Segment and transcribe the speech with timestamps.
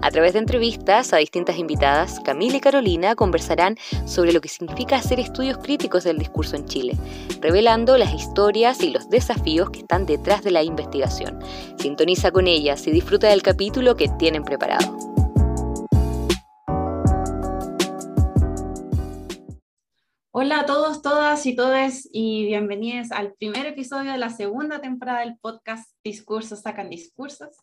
[0.00, 3.76] A través de entrevistas a distintas invitadas, Camila y Carolina conversarán
[4.06, 6.96] sobre lo que significa hacer estudios críticos del discurso en Chile,
[7.40, 11.38] revelando las historias y los desafíos que están detrás de la investigación.
[11.78, 15.12] Sintoniza con ellas y disfruta del capítulo que tienen preparado.
[20.34, 25.20] Hola a todos, todas y todes y bienvenidos al primer episodio de la segunda temporada
[25.20, 27.56] del podcast Discursos sacan discursos.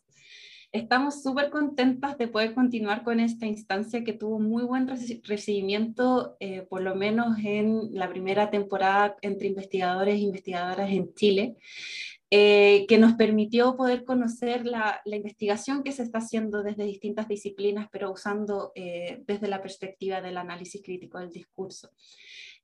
[0.72, 4.86] Estamos súper contentas de poder continuar con esta instancia que tuvo muy buen
[5.24, 11.56] recibimiento, eh, por lo menos en la primera temporada entre investigadores e investigadoras en Chile,
[12.30, 17.88] eh, que nos permitió poder conocer la, investigación que se está haciendo desde distintas disciplinas,
[17.90, 21.90] pero usando eh, desde la perspectiva del análisis crítico del discurso.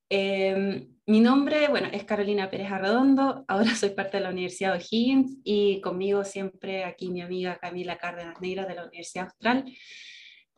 [0.08, 4.78] Em, mi nombre, bueno, es Carolina Pérez Arredondo, ahora soy parte de la Universidad de
[4.78, 9.64] O'Higgins y conmigo siempre aquí mi amiga Camila Cárdenas Neira de la Universidad Austral.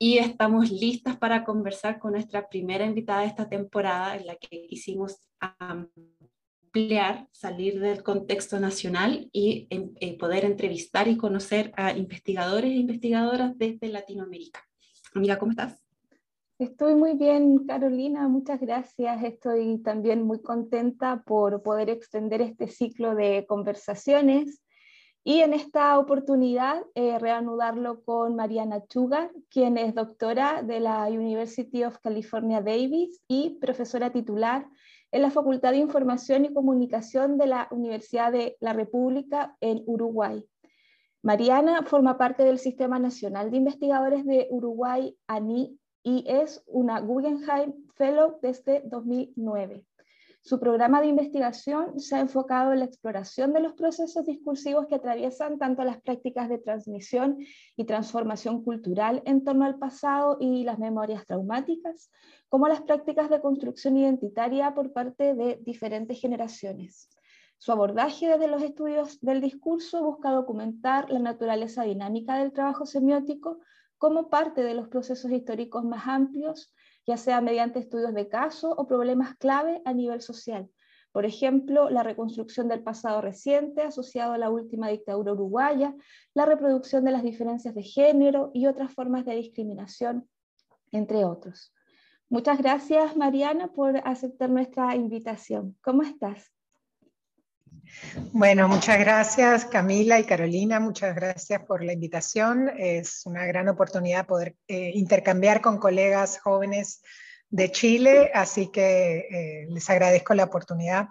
[0.00, 4.66] Y estamos listas para conversar con nuestra primera invitada de esta temporada, en la que
[4.68, 12.76] quisimos ampliar, salir del contexto nacional y eh, poder entrevistar y conocer a investigadores e
[12.76, 14.64] investigadoras desde Latinoamérica.
[15.14, 15.87] Amiga, ¿cómo estás?
[16.58, 19.22] Estoy muy bien, Carolina, muchas gracias.
[19.22, 24.60] Estoy también muy contenta por poder extender este ciclo de conversaciones
[25.22, 31.84] y en esta oportunidad eh, reanudarlo con Mariana Chugar, quien es doctora de la University
[31.84, 34.66] of California Davis y profesora titular
[35.12, 40.44] en la Facultad de Información y Comunicación de la Universidad de la República en Uruguay.
[41.22, 47.74] Mariana forma parte del Sistema Nacional de Investigadores de Uruguay, ANI, y es una Guggenheim
[47.96, 49.84] Fellow desde 2009.
[50.40, 54.94] Su programa de investigación se ha enfocado en la exploración de los procesos discursivos que
[54.94, 57.38] atraviesan tanto las prácticas de transmisión
[57.76, 62.10] y transformación cultural en torno al pasado y las memorias traumáticas,
[62.48, 67.10] como las prácticas de construcción identitaria por parte de diferentes generaciones.
[67.58, 73.58] Su abordaje desde los estudios del discurso busca documentar la naturaleza dinámica del trabajo semiótico
[73.98, 76.72] como parte de los procesos históricos más amplios,
[77.06, 80.70] ya sea mediante estudios de caso o problemas clave a nivel social.
[81.12, 85.94] Por ejemplo, la reconstrucción del pasado reciente asociado a la última dictadura uruguaya,
[86.34, 90.28] la reproducción de las diferencias de género y otras formas de discriminación,
[90.92, 91.74] entre otros.
[92.28, 95.76] Muchas gracias, Mariana, por aceptar nuestra invitación.
[95.82, 96.52] ¿Cómo estás?
[98.32, 102.70] Bueno, muchas gracias Camila y Carolina, muchas gracias por la invitación.
[102.76, 107.02] Es una gran oportunidad poder eh, intercambiar con colegas jóvenes
[107.50, 111.08] de Chile, así que eh, les agradezco la oportunidad.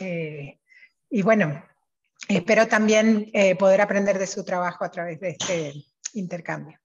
[0.00, 0.58] Eh,
[1.10, 1.62] y bueno,
[2.28, 5.72] espero también poder aprender de su trabajo a través de este
[6.14, 6.78] intercambio.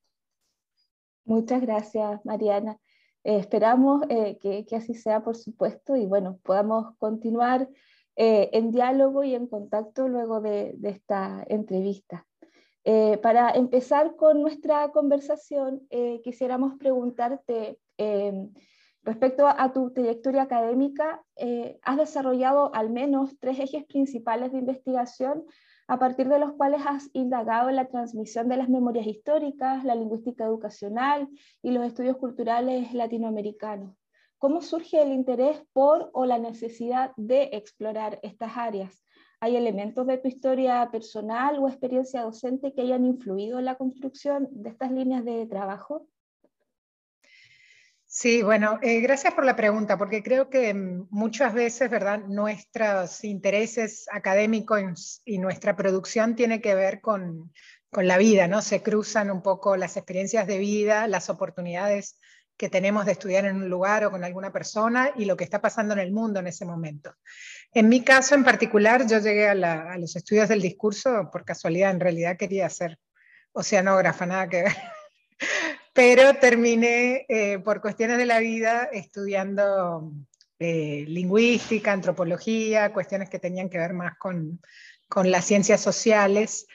[1.24, 2.78] Muchas gracias, Mariana.
[3.24, 7.68] esperamos que, que así sea, por supuesto, y bueno, podamos continuar
[8.18, 12.26] eh, en diálogo y en contacto luego de, esta entrevista.
[12.84, 17.80] Eh, para empezar con nuestra conversación, eh, quisiéramos preguntarte
[19.04, 21.24] respecto a, tu trayectoria académica,
[21.82, 25.46] has desarrollado al menos tres ejes principales de investigación
[25.88, 29.96] a partir de los cuales has indagado en la transmisión de las memorias históricas, la
[29.96, 31.30] lingüística educacional
[31.62, 33.96] y los estudios culturales latinoamericanos.
[34.38, 39.04] ¿Cómo surge el interés por o la necesidad de explorar estas áreas?
[39.40, 44.48] ¿Hay elementos de tu historia personal o experiencia docente que hayan influido en la construcción
[44.52, 46.08] de estas líneas de trabajo?
[48.08, 52.20] Sí, bueno, eh, gracias por la pregunta, porque creo que mm, muchas veces, ¿verdad?
[52.26, 57.52] Nuestros intereses académicos y nuestra producción tiene que ver con,
[57.92, 58.62] con la vida, ¿no?
[58.62, 62.18] Se cruzan un poco las experiencias de vida, las oportunidades
[62.58, 65.62] que tenemos de estudiar en un lugar o con alguna persona y lo que está
[65.62, 67.14] pasando en el mundo en ese momento.
[67.74, 72.00] En mi caso en particular, yo llegué a, los estudios del discurso por casualidad, en
[72.00, 72.98] realidad quería ser
[73.52, 74.76] oceanógrafa, nada que ver.
[75.94, 80.12] Pero terminé eh, por cuestiones de la vida estudiando
[80.60, 84.62] eh, lingüística, antropología, cuestiones que tenían que ver más con,
[85.10, 86.68] con las ciencias sociales.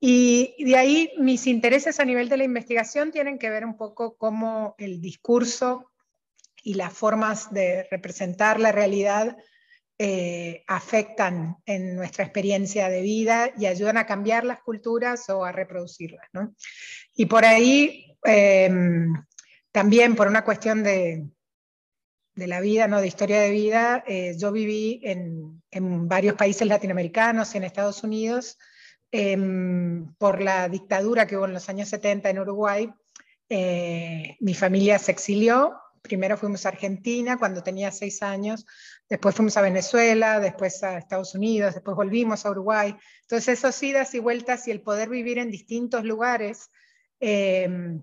[0.00, 4.16] Y de ahí mis intereses a nivel de la investigación tienen que ver un poco
[4.16, 5.90] cómo el discurso
[6.62, 9.36] y las formas de representar la realidad
[10.00, 15.50] eh, afectan en nuestra experiencia de vida y ayudan a cambiar las culturas o a
[15.50, 16.28] reproducirlas.
[17.16, 19.12] Y por ahí, em,
[19.72, 21.26] también por una cuestión de,
[22.36, 23.00] de, la vida, ¿no?
[23.00, 28.56] de historia de vida, eh, yo viví en, en, varios países latinoamericanos, en Estados Unidos,
[29.10, 32.92] em, por la dictadura que hubo en los años 70 en Uruguay.
[33.48, 35.74] Eh, mi familia se exilió
[36.08, 38.66] primero fuimos a Argentina cuando tenía seis años,
[39.08, 42.96] después fuimos a Venezuela, después a Estados Unidos, después volvimos a Uruguay.
[43.22, 46.70] Entonces esos idas y vueltas y el poder vivir en distintos lugares
[47.20, 48.00] em,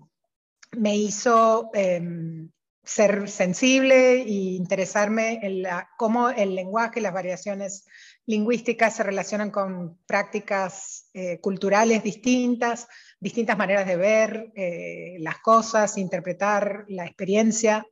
[0.72, 2.50] me hizo em,
[2.82, 5.64] ser sensible e interesarme en
[5.98, 7.86] cómo el lenguaje las variaciones
[8.26, 12.88] lingüísticas se relacionan con prácticas eh, culturales distintas,
[13.20, 17.86] distintas maneras de ver eh, las cosas, interpretar la experiencia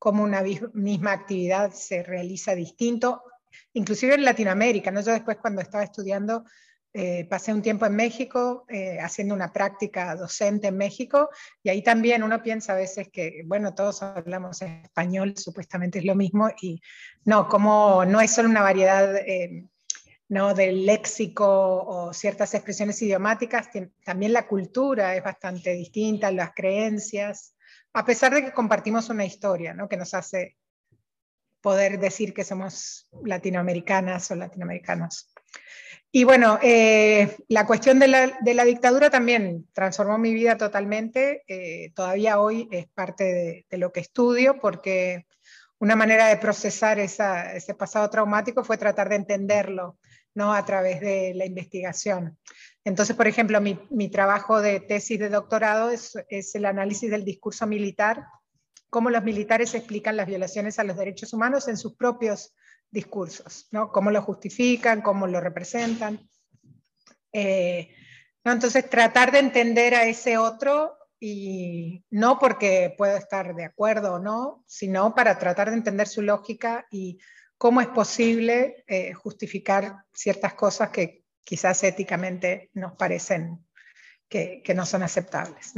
[0.00, 0.42] cómo una
[0.72, 3.22] misma actividad se realiza distinto,
[3.74, 4.90] inclusive en Latinoamérica.
[4.90, 5.02] ¿no?
[5.02, 6.44] Yo después cuando estaba estudiando
[6.92, 11.28] eh, pasé un tiempo en México eh, haciendo una práctica docente en México
[11.62, 16.16] y ahí también uno piensa a veces que, bueno, todos hablamos español, supuestamente es lo
[16.16, 16.80] mismo y
[17.26, 19.66] no, como no es solo una variedad eh,
[20.30, 23.68] no, del léxico o ciertas expresiones idiomáticas,
[24.04, 27.54] también la cultura es bastante distinta, las creencias
[27.92, 29.88] a pesar de que compartimos una historia, ¿no?
[29.88, 30.56] Que nos hace
[31.60, 35.32] poder decir que somos latinoamericanas o latinoamericanos.
[36.12, 41.44] Y bueno, eh, la cuestión de la, dictadura también transformó mi vida totalmente.
[41.46, 45.26] Eh, todavía hoy es parte de, lo que estudio porque
[45.78, 49.98] una manera de procesar ese pasado traumático fue tratar de entenderlo
[50.40, 50.54] ¿no?
[50.54, 52.38] a través de la investigación.
[52.82, 56.14] Entonces, por ejemplo, mi, trabajo de tesis de doctorado es,
[56.54, 58.24] el análisis del discurso militar,
[58.88, 62.54] cómo los militares explican las violaciones a los derechos humanos en sus propios
[62.90, 63.92] discursos, ¿no?
[63.92, 66.26] cómo lo justifican, cómo lo representan.
[67.34, 67.90] Eh,
[68.42, 74.18] entonces, tratar de entender a ese otro y no porque puedo estar de acuerdo o
[74.18, 77.18] no, sino para tratar de entender su lógica y
[77.60, 83.66] cómo es posible eh, justificar ciertas cosas que quizás éticamente nos parecen
[84.30, 85.74] que, no son aceptables.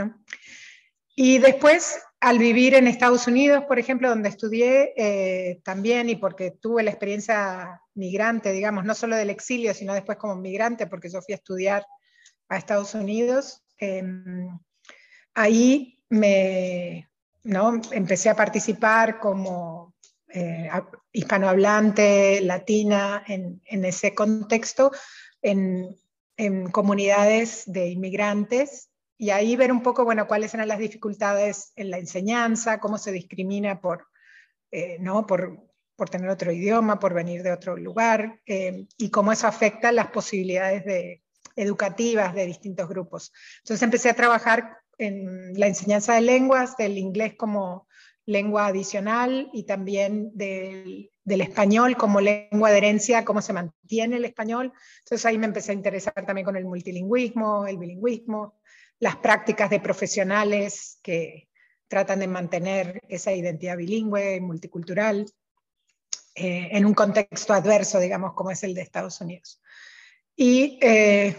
[1.17, 6.53] Y después, al vivir en Estados Unidos, por ejemplo, donde estudié eh, también y porque
[6.53, 11.21] tuve la experiencia migrante, digamos, no solo del exilio, sino después como migrante, porque yo
[11.21, 11.85] fui a estudiar
[12.49, 14.57] a Estados Unidos, em,
[15.35, 17.09] ahí me,
[17.43, 17.81] ¿no?
[17.91, 19.92] empecé a participar como
[20.35, 20.71] eh,
[21.13, 24.91] hispanohablante, latina, en, ese contexto,
[25.41, 25.97] en,
[26.73, 31.99] comunidades de inmigrantes y ahí ver un poco, bueno, cuáles eran las dificultades en la
[31.99, 34.09] enseñanza, cómo se discrimina por,
[34.73, 35.25] eh, ¿no?
[35.25, 35.61] por,
[35.95, 40.09] por, tener otro idioma, por venir de otro lugar, eh, y cómo eso afecta las
[40.09, 41.23] posibilidades de,
[41.55, 43.33] educativas de distintos grupos.
[43.59, 47.87] Entonces empecé a trabajar en la enseñanza de lenguas, del inglés como
[48.27, 54.73] lengua adicional y también del, español como lengua de herencia, cómo se mantiene el español.
[55.01, 58.61] Entonces ahí me empecé a interesar también con el multilingüismo, el bilingüismo,
[58.99, 61.49] las prácticas de profesionales que
[61.89, 65.27] tratan de mantener esa identidad bilingüe, multicultural,
[66.35, 69.61] eh, en un contexto adverso, digamos, como es el de Estados Unidos.
[70.35, 71.37] Y, eh,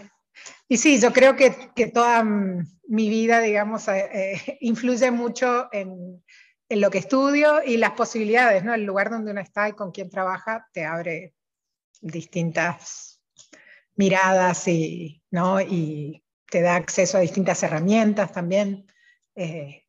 [0.68, 6.22] y sí, yo creo que, que toda mi vida, digamos, eh, influye mucho en,
[6.74, 8.74] en lo que estudio y las posibilidades, ¿no?
[8.74, 11.32] El lugar donde uno está y con quién trabaja te abre
[12.00, 13.22] distintas
[13.94, 15.60] miradas y, ¿no?
[15.60, 18.86] y te da acceso a distintas herramientas también.
[19.36, 19.84] Eh,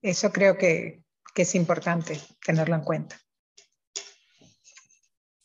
[0.00, 1.02] eso creo que,
[1.36, 3.18] es importante tenerlo en cuenta.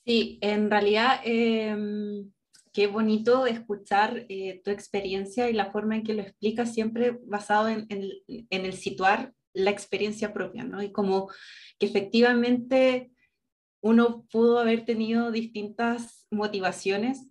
[0.05, 2.31] Sí, en realidad, em,
[2.73, 7.69] qué bonito escuchar eh, tu experiencia y la forma en que lo explicas, siempre basado
[7.69, 10.83] en, en el situar la experiencia propia, ¿no?
[10.83, 11.29] Y como
[11.79, 13.11] que efectivamente
[13.81, 17.27] uno pudo haber tenido distintas motivaciones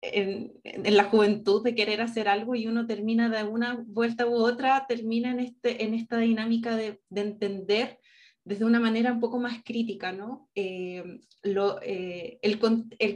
[0.00, 4.86] en, la juventud de querer hacer algo y uno termina de una vuelta u otra,
[4.88, 7.98] termina en, este, en esta dinámica de, entender
[8.44, 10.48] desde una manera un poco más crítica, ¿no?
[10.54, 12.58] Eh, lo, eh, el,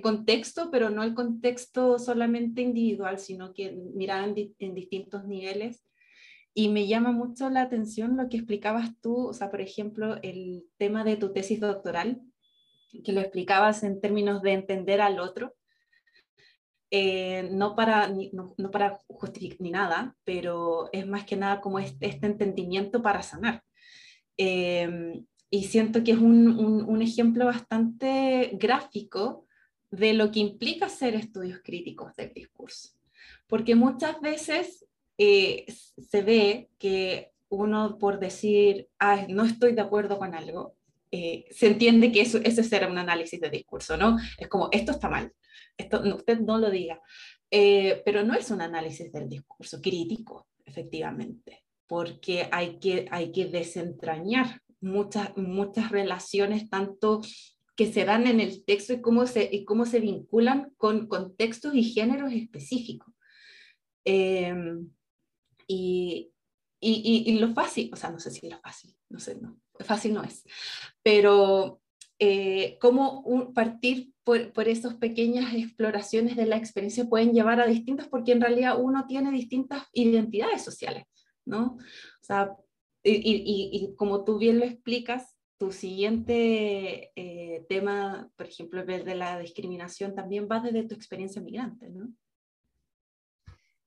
[0.02, 5.82] contexto, pero no el contexto solamente individual, sino que mirar en, en distintos niveles
[6.54, 10.64] y me llama mucho la atención lo que explicabas tú, o sea, por ejemplo, el
[10.76, 12.20] tema de tu tesis doctoral,
[13.04, 15.54] que lo explicabas en términos de entender al otro,
[16.90, 22.06] eh, no, para, no, para justificar ni nada, pero es más que nada como este,
[22.06, 23.62] este entendimiento para sanar.
[24.36, 29.46] Eh, y siento que es un, un, ejemplo bastante gráfico
[29.90, 32.90] de lo que implica hacer estudios críticos del discurso.
[33.46, 34.86] Porque muchas veces
[35.18, 35.66] eh,
[36.10, 38.88] se ve que uno por decir,
[39.28, 40.76] no estoy de acuerdo con algo,
[41.10, 44.16] eh, se entiende que eso, ese será un análisis de discurso, ¿no?
[44.38, 45.30] Es como, esto está mal,
[45.76, 47.00] esto, usted no lo diga.
[47.50, 53.44] Eh, pero no es un análisis del discurso crítico, efectivamente, porque hay que, hay que
[53.44, 57.20] desentrañar muchas, muchas relaciones, tanto
[57.76, 61.74] que se dan en el texto y cómo se, y cómo se vinculan con contextos
[61.74, 63.12] y géneros específicos.
[64.04, 64.88] Em,
[65.72, 66.32] y,
[66.80, 70.14] y, y, lo fácil, o sea, no sé si lo fácil, no sé, no, fácil
[70.14, 70.44] no es,
[71.02, 71.80] pero
[72.18, 78.08] eh, cómo partir por, por esas pequeñas exploraciones de la experiencia pueden llevar a distintas,
[78.08, 81.04] porque en realidad uno tiene distintas identidades sociales,
[81.44, 81.76] ¿no?
[81.76, 82.56] O sea,
[83.04, 89.14] y, y, y como tú bien lo explicas, tu siguiente eh, tema, por ejemplo, de
[89.14, 92.12] la discriminación, también va desde tu experiencia migrante, ¿no?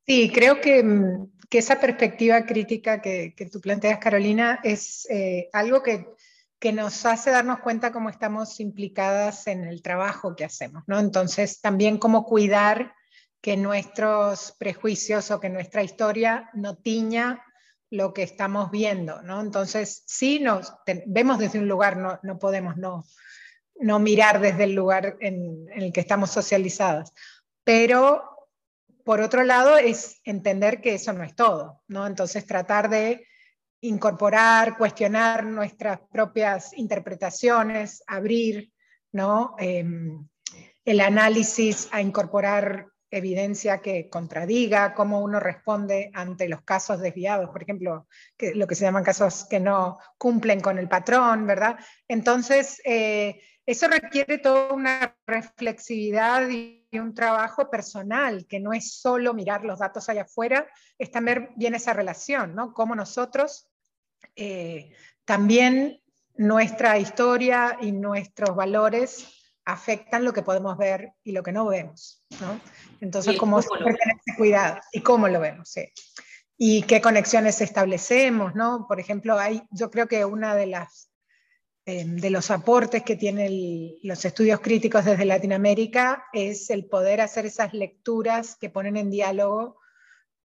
[0.07, 5.49] Sí, creo que, mm, que esa perspectiva crítica que, que, tú planteas, Carolina, es eh,
[5.51, 6.07] algo que,
[6.59, 10.99] que, nos hace darnos cuenta cómo estamos implicadas en el trabajo que hacemos, ¿no?
[10.99, 12.93] Entonces, también cómo cuidar
[13.41, 17.43] que nuestros prejuicios o que nuestra historia no tiña
[17.89, 19.41] lo que estamos viendo, ¿no?
[19.41, 20.73] Entonces, sí nos
[21.07, 23.05] vemos desde un lugar, no, no podemos no,
[23.75, 27.11] no mirar desde el lugar en, en el que estamos socializadas,
[27.63, 28.34] pero
[29.05, 32.07] por otro lado, es entender que eso no es todo, ¿no?
[32.07, 33.27] Entonces, tratar de
[33.81, 38.71] incorporar, cuestionar nuestras propias interpretaciones, abrir,
[39.11, 39.55] ¿no?
[39.59, 40.27] Em,
[40.83, 47.61] el análisis a incorporar evidencia que contradiga cómo uno responde ante los casos desviados, por
[47.61, 48.07] ejemplo,
[48.55, 51.77] lo que se llaman casos que no cumplen con el patrón, ¿verdad?
[52.07, 59.33] Entonces, eh, eso requiere toda una reflexividad y un trabajo personal, que no es solo
[59.33, 60.67] mirar los datos allá afuera,
[60.97, 62.73] es también bien esa relación, ¿no?
[62.73, 63.67] Cómo nosotros
[64.35, 64.93] eh,
[65.25, 66.01] también
[66.35, 69.31] nuestra historia y nuestros valores
[69.65, 72.59] afectan lo que podemos ver y lo que no vemos, ¿no?
[73.01, 73.97] Entonces, cómo tener
[74.37, 75.85] cuidado y cómo lo vemos, sí.
[76.57, 78.85] Y qué conexiones establecemos, ¿no?
[78.87, 81.09] Por ejemplo, hay, yo creo que una de las
[81.87, 87.45] Em, de los aportes que tienen los estudios críticos desde Latinoamérica es el poder hacer
[87.45, 89.77] esas lecturas que ponen en diálogo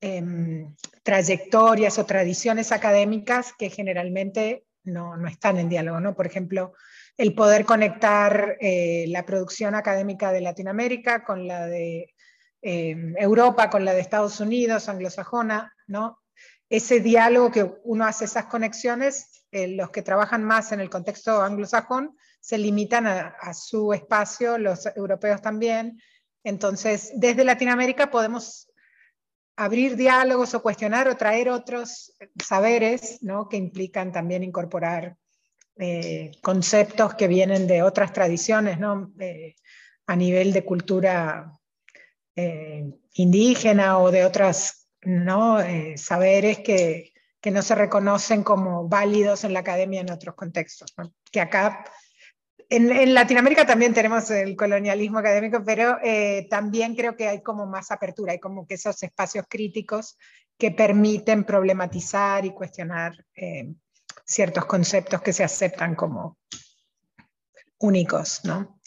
[0.01, 6.01] em, trayectorias o tradiciones académicas que generalmente no, no, están en diálogo.
[6.01, 6.13] ¿no?
[6.13, 6.73] Por ejemplo,
[7.15, 12.13] el poder conectar eh, la producción académica de Latinoamérica con la de
[12.61, 16.19] em, Europa, con la de Estados Unidos, anglosajona, ¿no?
[16.69, 21.41] ese diálogo que uno hace esas conexiones, eh, los que trabajan más en el contexto
[21.41, 25.99] anglosajón se limitan a, su espacio, los europeos también.
[26.43, 28.69] Entonces, desde Latinoamérica podemos
[29.57, 33.49] abrir diálogos o cuestionar o traer otros saberes ¿no?
[33.49, 35.17] que implican también incorporar
[35.77, 39.11] eh, conceptos que vienen de otras tradiciones ¿no?
[39.19, 39.55] Eh,
[40.05, 41.51] a nivel de cultura
[43.13, 45.57] indígena o de otras ¿no?
[45.97, 50.93] Saberes que, que, no se reconocen como válidos en la academia en otros contextos.
[51.31, 51.85] Que acá,
[52.69, 57.65] en, en, Latinoamérica también tenemos el colonialismo académico, pero eh, también creo que hay como
[57.65, 60.17] más apertura, hay como que esos espacios críticos
[60.57, 63.73] que permiten problematizar y cuestionar eh,
[64.25, 66.37] ciertos conceptos que se aceptan como
[67.79, 68.79] únicos, ¿no?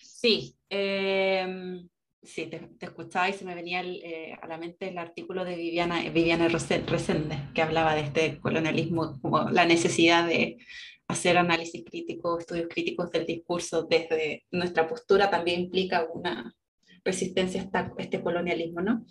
[0.00, 0.56] Sí.
[0.70, 1.82] Eh,
[2.24, 6.08] Sí, te, escuchaba y se me venía eh, a la mente el artículo de Viviana,
[6.10, 10.58] Viviana Resende, que hablaba de este colonialismo, como la necesidad de
[11.08, 16.54] hacer análisis crítico, estudios críticos del discurso desde nuestra postura también implica una
[17.04, 19.04] resistencia a este colonialismo, ¿no?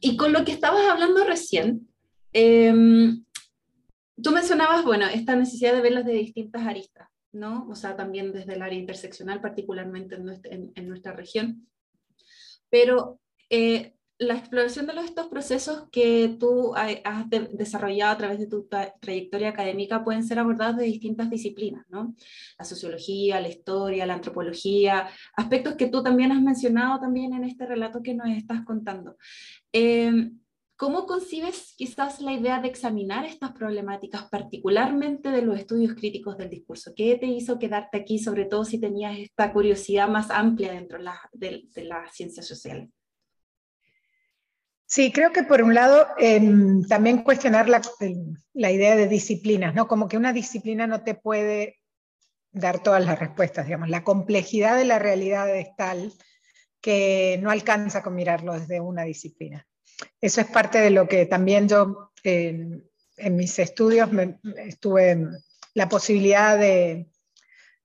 [0.00, 1.88] Y con lo que estabas hablando recién,
[2.32, 3.24] em,
[4.22, 7.66] tú mencionabas, bueno, esta necesidad de verlas de distintas aristas, ¿no?
[7.68, 11.66] O sea, también desde el área interseccional, particularmente en nuestra, en nuestra región
[12.72, 18.66] pero eh, la exploración de estos procesos que tú has desarrollado a través de tu
[19.00, 22.14] trayectoria académica pueden ser abordados de distintas disciplinas, ¿no?
[22.58, 27.66] La sociología, la historia, la antropología, aspectos que tú también has mencionado también en este
[27.66, 29.18] relato que nos estás contando.
[29.70, 30.38] Em,
[30.76, 36.50] ¿Cómo concibes quizás la idea de examinar estas problemáticas, particularmente de los estudios críticos del
[36.50, 36.92] discurso?
[36.96, 40.98] ¿Qué te hizo quedarte aquí, sobre todo si tenías esta curiosidad más amplia dentro
[41.32, 42.88] de, las ciencias sociales?
[44.86, 47.80] Sí, creo que por un lado em, también cuestionar la,
[48.52, 49.86] la, idea de disciplinas, ¿no?
[49.86, 51.78] Como que una disciplina no te puede
[52.50, 53.88] dar todas las respuestas, digamos.
[53.88, 56.12] La complejidad de la realidad es tal
[56.80, 59.66] que no alcanza con mirarlo desde una disciplina.
[60.20, 62.88] Eso es parte de lo que también yo en,
[63.30, 65.28] mis estudios me, estuve
[65.74, 67.08] la posibilidad de,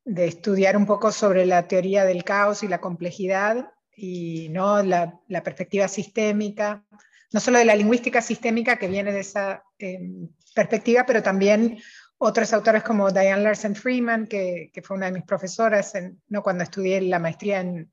[0.05, 4.81] estudiar un poco sobre la teoría del caos y la complejidad y ¿no?
[4.81, 6.85] la, perspectiva sistémica,
[7.33, 11.77] no solo de la lingüística sistémica que viene de esa em, perspectiva, pero también
[12.19, 15.93] otros autores como Diane Larsen Freeman, que, fue una de mis profesoras
[16.29, 16.41] ¿no?
[16.41, 17.91] cuando estudié la maestría en,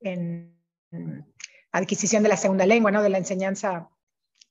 [0.00, 0.54] en,
[1.74, 3.02] adquisición de la segunda lengua, ¿no?
[3.02, 3.88] de la enseñanza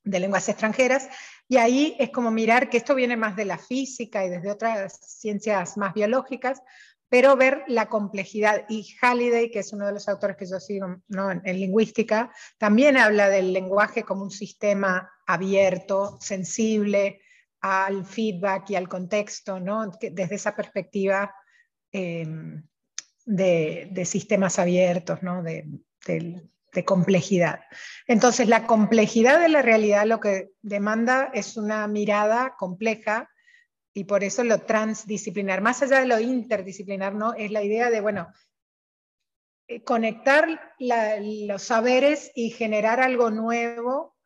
[0.03, 1.08] de lenguas extranjeras,
[1.48, 5.00] y ahí es como mirar que esto viene más de la física y desde otras
[5.20, 6.62] ciencias más biológicas,
[7.10, 8.65] pero ver la complejidad.
[8.68, 13.30] Y Halliday, que es uno de los autores que yo sigo en, lingüística, también habla
[13.30, 17.22] del lenguaje como un sistema abierto, sensible
[17.62, 19.89] al feedback y al contexto, ¿no?
[20.01, 21.34] desde esa perspectiva
[21.92, 22.68] em,
[23.25, 25.44] de, sistemas abiertos, ¿no?
[25.44, 25.65] de
[26.82, 27.62] complejidad.
[28.08, 33.30] Entonces, la complejidad de la realidad lo que demanda es una mirada compleja
[33.94, 37.34] y por eso lo transdisciplinar, más allá de lo interdisciplinar, ¿no?
[37.36, 38.34] Es la idea de, bueno,
[39.68, 44.18] eh, conectar los saberes y generar algo nuevo,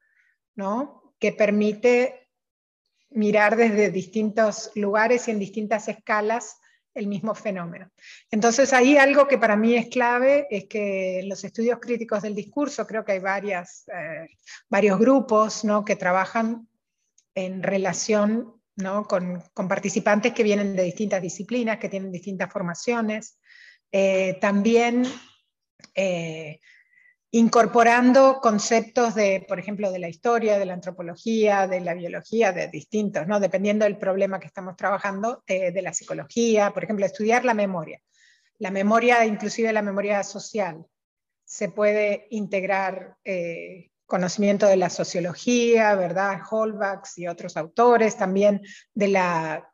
[0.55, 1.13] ¿no?
[1.19, 2.29] Que permite
[3.09, 6.57] mirar desde distintos lugares y en distintas escalas
[6.97, 7.91] el mismo fenómeno.
[8.31, 12.87] Entonces ahí algo que para mí es clave es que los estudios críticos del discurso
[12.87, 14.27] creo que hay varias, eh,
[14.67, 15.85] varios grupos ¿no?
[15.85, 16.67] que trabajan
[17.35, 19.05] en relación ¿no?
[19.05, 23.37] con, participantes que vienen de distintas disciplinas, que tienen distintas formaciones.
[23.91, 25.03] Eh, también
[25.93, 26.59] eh,
[27.37, 32.67] incorporando conceptos de, por ejemplo, de la historia, de la antropología, de la biología, de
[32.67, 33.39] distintos, ¿no?
[33.39, 38.01] dependiendo del problema que estamos trabajando, eh, de la psicología, por ejemplo, estudiar la memoria.
[38.59, 40.83] La memoria, inclusive la memoria social,
[41.45, 46.39] se puede integrar eh, conocimiento de la sociología, ¿verdad?
[46.49, 48.61] Holbachs y otros autores, también
[48.93, 49.69] de la,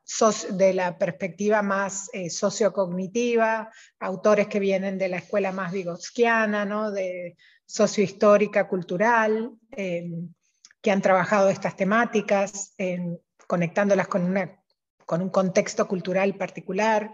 [0.49, 6.91] de la perspectiva más eh, sociocognitiva, autores que vienen de la escuela más vigotskiana, ¿no?
[6.91, 10.33] De sociohistórica, cultural, em,
[10.81, 14.61] que han trabajado estas temáticas, em, conectándolas con, una,
[15.05, 17.11] con un contexto cultural particular.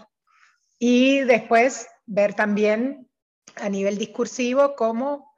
[0.77, 3.07] Y después ver también
[3.55, 5.29] a nivel discursivo cómo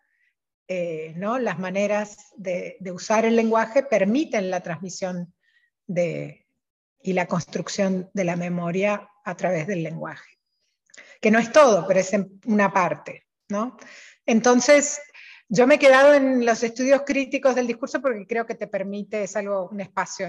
[0.68, 1.40] eh, ¿no?
[1.40, 5.34] las maneras de, usar el lenguaje permiten la transmisión
[5.86, 6.48] de,
[7.02, 10.40] y la construcción de la memoria a través del lenguaje.
[11.20, 12.12] Que no es todo, pero es
[12.46, 13.26] una parte.
[13.50, 13.78] ¿no?
[14.32, 15.02] Entonces,
[15.50, 19.24] yo me he quedado en los estudios críticos del discurso porque creo que te permite,
[19.24, 20.26] es algo, un espacio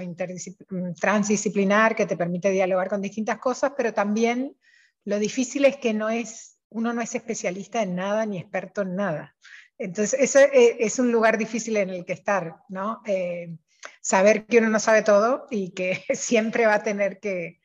[0.99, 4.57] transdisciplinar que te permite dialogar con distintas cosas, pero también
[5.05, 8.97] lo difícil es que no es, uno no es especialista en nada ni experto en
[8.97, 9.37] nada.
[9.77, 13.01] Entonces, eso eh, es un lugar difícil en el que estar, ¿no?
[13.05, 13.55] Eh,
[14.01, 17.61] saber que uno no sabe todo y que siempre va a tener que...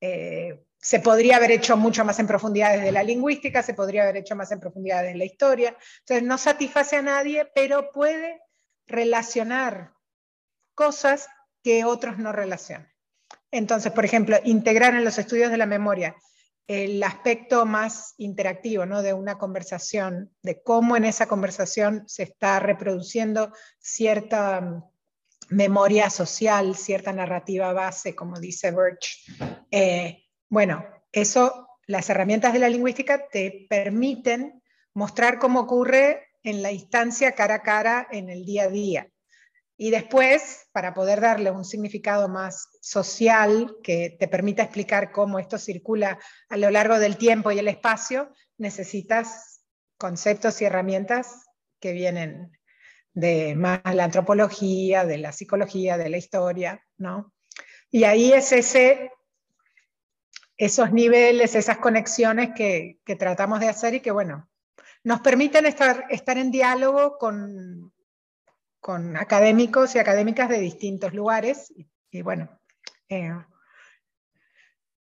[0.00, 4.18] Eh, se podría haber hecho mucho más en profundidad desde la lingüística, se podría haber
[4.18, 5.76] hecho más en profundidad desde la historia.
[6.00, 8.40] Entonces, no satisface a nadie, pero puede
[8.86, 9.94] relacionar
[10.74, 11.28] cosas
[11.62, 12.92] que otros no relacionan.
[13.50, 16.14] Entonces, por ejemplo, integrar en los estudios de la memoria
[16.68, 19.02] el aspecto más interactivo ¿no?
[19.02, 24.84] de una conversación, de cómo en esa conversación se está reproduciendo cierta
[25.50, 29.24] memoria social, cierta narrativa base, como dice Birch.
[29.70, 34.62] Eh, bueno, eso, las herramientas de la lingüística te permiten
[34.94, 39.08] mostrar cómo ocurre en la instancia cara a cara en el día a día.
[39.80, 45.56] Y después, para poder darle un significado más social que te permita explicar cómo esto
[45.56, 49.62] circula a lo largo del tiempo y el espacio, necesitas
[49.96, 51.46] conceptos y herramientas
[51.80, 52.57] que vienen
[53.18, 57.32] de más la antropología, de la psicología, de la historia, ¿no?
[57.90, 59.10] Y ahí es ese,
[60.56, 64.48] esos niveles, esas conexiones que, que tratamos de hacer y que, bueno,
[65.04, 67.92] nos permiten estar, estar en diálogo con
[68.80, 71.72] con académicos y académicas de distintos lugares.
[72.10, 72.48] Y, bueno,
[73.08, 73.34] eh,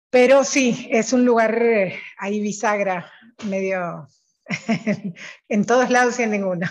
[0.09, 3.11] pero sí, es un lugar eh, ahí bisagra,
[3.45, 4.07] medio
[5.49, 6.67] en todos lados y en ninguno.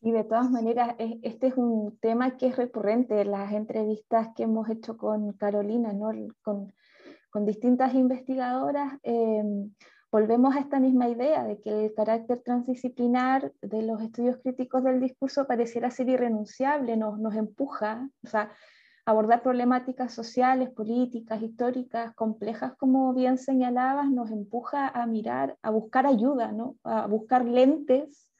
[0.00, 4.44] Y de todas maneras, este es un tema que es recurrente en las entrevistas que
[4.44, 6.10] hemos hecho con Carolina, ¿no?
[6.42, 6.72] con,
[7.30, 8.92] con distintas investigadoras.
[9.02, 9.42] Eh,
[10.12, 15.00] volvemos a esta misma idea de que el carácter transdisciplinar de los estudios críticos del
[15.00, 18.52] discurso pareciera ser irrenunciable, nos, nos empuja, o sea,
[19.04, 26.06] abordar problemáticas sociales, políticas, históricas, complejas, como bien señalabas, nos empuja a mirar, a buscar
[26.06, 26.76] ayuda, ¿no?
[26.84, 28.30] a buscar lentes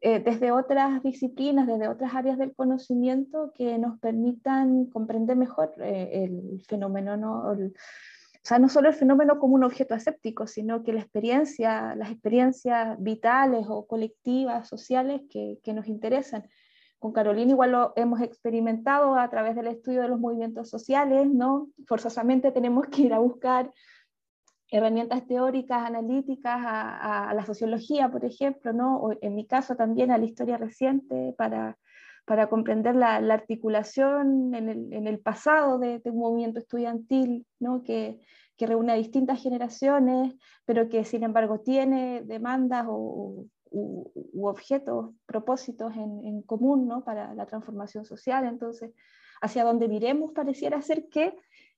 [0.00, 6.24] eh, desde otras disciplinas, desde otras áreas del conocimiento que nos permitan comprender mejor eh,
[6.24, 7.50] el fenómeno, ¿no?
[7.50, 7.56] o
[8.42, 12.96] sea, no solo el fenómeno como un objeto aséptico, sino que la experiencia, las experiencias
[13.00, 16.48] vitales o colectivas, sociales que, que nos interesan.
[16.98, 21.68] Con Carolina igual lo hemos experimentado a través del estudio de los movimientos sociales, ¿no?
[21.86, 23.72] Forzosamente tenemos que ir a buscar
[24.70, 28.98] herramientas teóricas, analíticas, a, la sociología, por ejemplo, ¿no?
[28.98, 31.78] o en mi caso también a la historia reciente para,
[32.24, 37.82] para comprender la, articulación en el, en el, pasado de, un movimiento estudiantil ¿no?
[37.82, 38.20] que,
[38.56, 40.34] que, reúne a distintas generaciones,
[40.66, 47.04] pero que sin embargo tiene demandas o, u, objetos, propósitos en, común ¿no?
[47.04, 48.44] para la transformación social.
[48.44, 48.92] Entonces,
[49.40, 51.34] hacia donde miremos pareciera ser que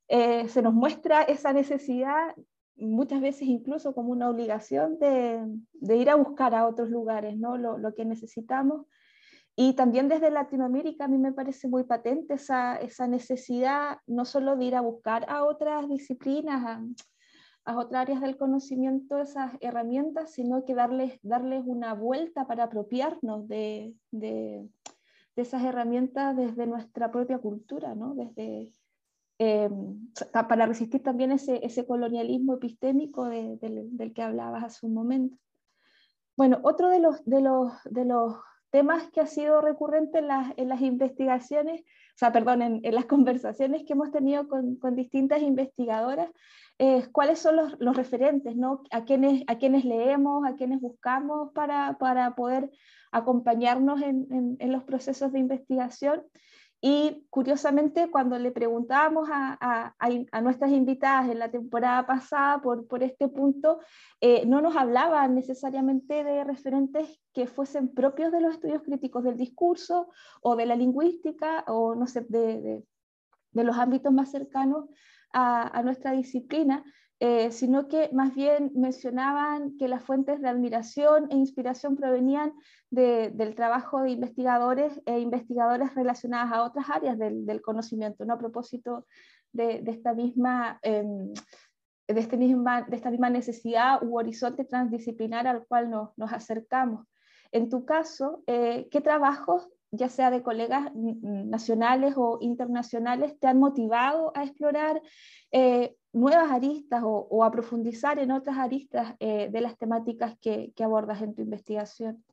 [0.09, 2.35] eh, se nos muestra esa necesidad
[2.77, 7.57] muchas veces incluso como una obligación de, ir a buscar a otros lugares ¿no?
[7.57, 8.87] lo, que necesitamos.
[9.57, 12.79] Y también desde Latinoamérica a mí me parece muy patente esa,
[13.09, 16.81] necesidad no solo de ir a buscar a otras disciplinas,
[17.65, 23.47] a, otras áreas del conocimiento, esas herramientas, sino que darles, darles una vuelta para apropiarnos
[23.49, 24.69] de, de
[25.43, 28.15] esas herramientas desde nuestra propia cultura, ¿no?
[28.15, 28.71] desde,
[29.43, 29.71] eh,
[30.33, 35.39] para resistir también ese, colonialismo epistémico del que hablabas hace un momento.
[36.37, 37.23] Bueno, otro de los,
[38.69, 43.95] temas que ha sido recurrente en las, investigaciones, o sea, perdón, en, las conversaciones que
[43.95, 46.29] hemos tenido con, distintas investigadoras,
[46.77, 48.83] es cuáles son los, referentes, ¿no?
[48.91, 51.97] A quienes, a quienes leemos, a quienes buscamos para,
[52.37, 52.71] poder
[53.11, 56.23] acompañarnos en, los procesos de investigación.
[56.83, 63.03] Y curiosamente, cuando le preguntábamos a, a, nuestras invitadas en la temporada pasada por, por
[63.03, 63.81] este punto,
[64.23, 69.37] eh, no nos hablaban necesariamente de referentes que fuesen propios de los estudios críticos del
[69.37, 70.09] discurso
[70.41, 72.85] o de la lingüística o no sé, de, de,
[73.53, 74.87] de los ámbitos más cercanos
[75.35, 76.83] a, a nuestra disciplina,
[77.23, 82.55] eh, sino que más bien mencionaban que las fuentes de admiración e inspiración provenían
[82.91, 88.35] del trabajo de investigadores e investigadoras relacionadas a otras áreas del, conocimiento, ¿no?
[88.35, 89.07] a propósito
[89.53, 90.79] de, esta misma...
[90.83, 91.33] Em,
[92.09, 97.07] este misma, de esta misma necesidad u horizonte transdisciplinar al cual nos, nos acercamos.
[97.53, 103.59] En tu caso, eh, ¿qué trabajos, ya sea de colegas nacionales o internacionales, te han
[103.59, 105.01] motivado a explorar
[105.53, 111.23] eh, nuevas aristas o, a profundizar en otras aristas eh, de las temáticas que, abordas
[111.23, 112.25] en tu investigación.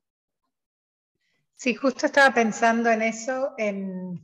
[1.56, 4.24] Sí, justo estaba pensando en eso, en,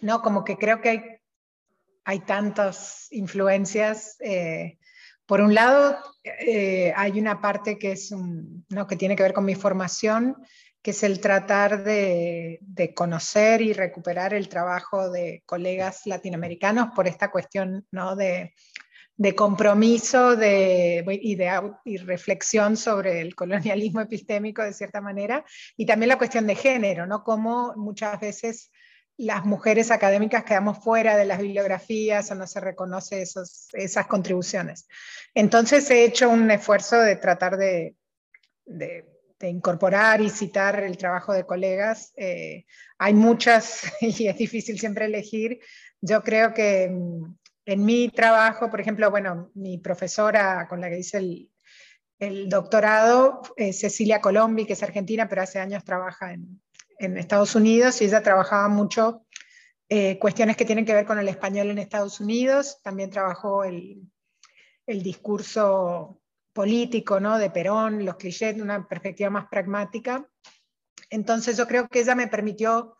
[0.00, 1.02] no, como que creo que hay,
[2.04, 4.16] hay tantas influencias.
[4.20, 4.78] Eh,
[5.26, 9.44] por un lado, eh, hay una parte que, es no, que tiene que ver con
[9.44, 10.36] mi formación,
[10.86, 12.60] que es el tratar de,
[12.94, 18.14] conocer y recuperar el trabajo de colegas latinoamericanos por esta cuestión ¿no?
[18.14, 18.54] de,
[19.34, 25.44] compromiso de, y de y reflexión sobre el colonialismo epistémico de cierta manera,
[25.76, 27.24] y también la cuestión de género, ¿no?
[27.24, 28.70] cómo muchas veces
[29.16, 34.86] las mujeres académicas quedamos fuera de las bibliografías o no se reconoce esas contribuciones.
[35.34, 37.96] Entonces he hecho un esfuerzo de tratar de
[38.66, 39.04] de
[39.40, 42.12] incorporar y citar el trabajo de colegas.
[42.16, 42.66] Eh,
[42.98, 45.60] hay muchas y es difícil siempre elegir.
[46.00, 50.98] Yo creo que mm, en mi trabajo, por ejemplo, bueno, mi profesora con la que
[50.98, 56.62] hice el, doctorado, Cecilia Colombi, que es argentina, pero hace años trabaja en,
[56.98, 59.26] en Estados Unidos y ella trabajaba mucho
[59.88, 62.80] eh, cuestiones que tienen que ver con el español en Estados Unidos.
[62.82, 64.02] También trabajó el,
[64.86, 66.20] el discurso
[66.56, 67.38] político, ¿no?
[67.38, 70.26] De Perón, los clichés, una perspectiva más pragmática.
[71.10, 72.96] Entonces yo creo que ella me permitió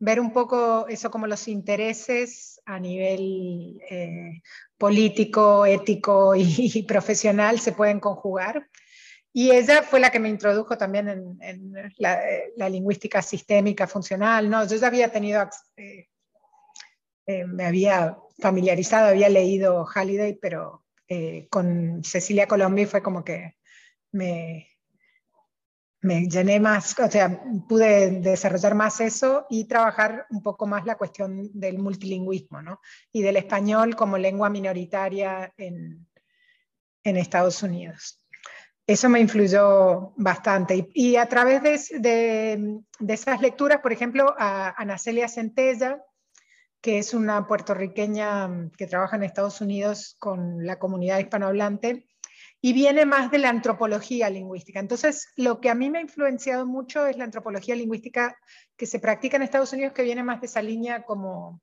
[0.00, 4.42] ver un poco eso como los intereses a nivel eh,
[4.76, 8.68] político, ético y, profesional se pueden conjugar.
[9.32, 11.08] Y ella fue la que me introdujo también
[11.40, 14.50] en, la, lingüística sistémica funcional.
[14.50, 14.66] ¿no?
[14.66, 16.08] Yo ya había tenido, eh,
[17.26, 23.56] eh, me había familiarizado, había leído Halliday, pero eh, con Cecilia Colombi fue como que
[24.12, 24.68] me,
[26.00, 30.96] me llené más, o sea, pude desarrollar más eso y trabajar un poco más la
[30.96, 32.80] cuestión del multilingüismo, ¿no?
[33.10, 36.06] Y del español como lengua minoritaria en,
[37.02, 38.24] en Estados Unidos.
[38.86, 40.88] Eso me influyó bastante.
[40.94, 46.02] Y, a través de, de, de, esas lecturas, por ejemplo, a Ana Celia Centella,
[46.80, 52.06] que es una puertorriqueña mm, que trabaja en Estados Unidos con la comunidad hispanohablante
[52.60, 54.80] y viene más de la antropología lingüística.
[54.80, 58.36] Entonces, lo que a mí me ha influenciado mucho es la antropología lingüística
[58.76, 61.60] que se practica en Estados Unidos, que viene más de esa línea como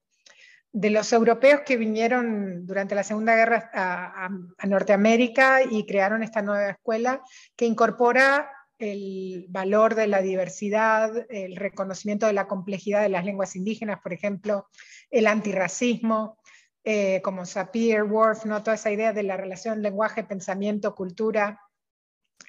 [0.71, 6.41] de los europeos que vinieron durante la Segunda Guerra a, a Norteamérica y crearon esta
[6.41, 7.21] nueva escuela
[7.55, 13.55] que incorpora el valor de la diversidad, el reconocimiento de la complejidad de las lenguas
[13.55, 14.67] indígenas, por ejemplo,
[15.09, 16.37] el antirracismo,
[16.83, 18.61] eh, como Sapir, Worf, ¿no?
[18.61, 21.59] toda esa idea de la relación lenguaje, pensamiento, cultura.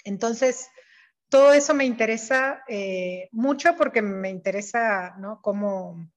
[0.04, 0.68] Entonces,
[1.28, 5.40] todo eso me interesa eh, mucho porque me interesa ¿no?
[5.40, 6.10] cómo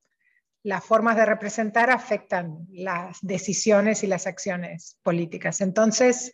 [0.63, 5.62] las formas de representar afectan las decisiones y las acciones políticas.
[5.62, 6.34] Entonces,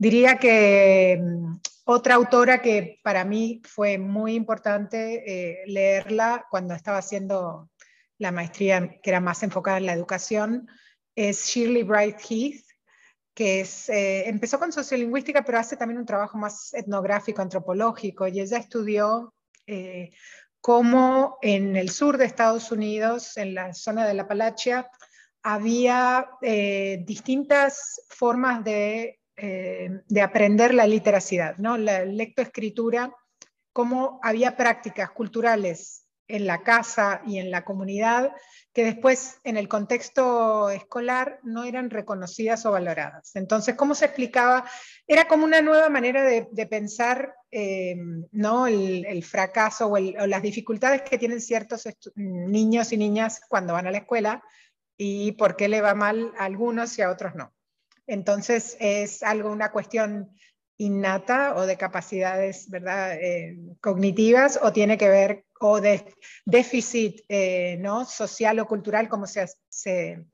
[0.00, 6.98] diría que mm, otra autora que para mí fue muy importante eh, leerla cuando estaba
[6.98, 7.68] haciendo
[8.18, 10.68] la maestría que era más enfocada en la educación
[11.14, 12.64] es Shirley Bright Heath,
[13.34, 18.40] que es, eh, empezó con sociolingüística, pero hace también un trabajo más etnográfico, antropológico, y
[18.40, 19.34] ella estudió
[19.66, 20.10] eh,
[20.62, 24.88] cómo en el sur de Estados Unidos, en la zona de la Apalachia,
[25.42, 31.78] había distintas formas de, de, aprender la literacidad, ¿no?
[31.78, 33.14] la lectoescritura,
[33.72, 38.32] cómo había prácticas culturales en la casa y en la comunidad
[38.72, 43.34] que después en el contexto escolar no eran reconocidas o valoradas.
[43.34, 44.64] Entonces, ¿cómo se explicaba?
[45.08, 47.96] Era como una nueva manera de, pensar eh,
[48.30, 48.68] ¿no?
[48.68, 53.98] el, fracaso o, las dificultades que tienen ciertos niños y niñas cuando van a la
[53.98, 54.42] escuela
[54.96, 57.52] y por qué le va mal a algunos y a otros no.
[58.10, 60.30] Entonces, es algo, una cuestión
[60.78, 63.14] innata o de capacidades ¿verdad?
[63.20, 66.04] Eh, cognitivas o tiene que ver o de
[66.46, 68.06] déficit eh, ¿no?
[68.06, 70.24] social o cultural como se, se,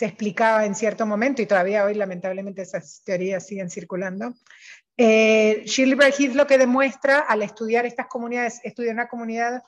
[0.00, 4.34] explicaba en cierto momento y todavía hoy lamentablemente esas teorías siguen circulando.
[4.98, 9.62] Eh, Shirley Heath lo que demuestra al estudiar estas comunidades, estudia una comunidad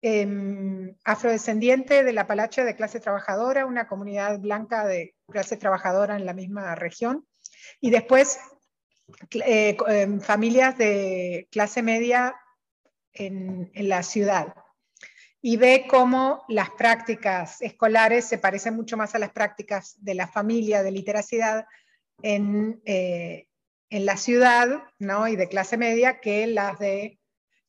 [0.00, 6.26] em, afrodescendiente de la Palacha de clase trabajadora, una comunidad blanca de clase trabajadora en
[6.26, 7.26] la misma región,
[7.80, 8.38] y después
[9.30, 12.34] eh, em, familias de clase media
[13.12, 14.54] en, la ciudad
[15.40, 20.26] y ve cómo las prácticas escolares se parecen mucho más a las prácticas de la
[20.26, 21.64] familia de literacidad
[22.22, 23.46] en, eh,
[23.90, 25.26] en la ciudad ¿no?
[25.28, 27.18] y de clase media que las de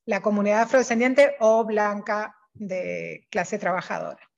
[0.06, 4.29] la comunidad afrodescendiente o blanca de clase trabajadora.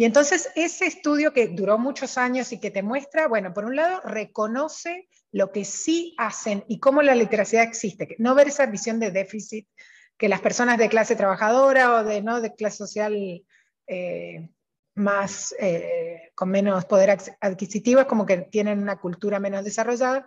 [0.00, 3.76] Y entonces ese estudio que duró muchos años y que te muestra, bueno, por un
[3.76, 8.98] lado, reconoce lo que sí hacen y cómo la literacidad existe, no ver esa visión
[8.98, 9.68] de déficit
[10.16, 12.40] que las personas de clase trabajadora o de, ¿no?
[12.40, 13.44] de clase social
[13.86, 14.48] eh,
[14.94, 20.26] más, eh, con menos poder adquisitivo, es como que tienen una cultura menos desarrollada,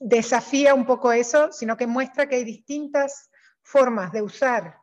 [0.00, 3.30] desafía un poco eso, sino que muestra que hay distintas
[3.62, 4.78] formas de usar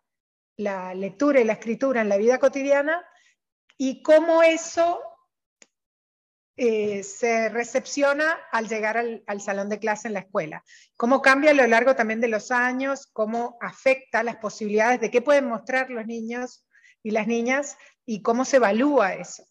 [0.56, 3.06] la lectura y la escritura en la vida cotidiana
[3.82, 5.02] y cómo eso
[6.58, 10.66] eh, se recepciona al llegar al, salón de clase en la escuela.
[10.98, 15.22] Cómo cambia a lo largo también de los años, cómo afecta las posibilidades de qué
[15.22, 16.68] pueden mostrar los niños
[17.02, 19.48] y las niñas y cómo se evalúa eso.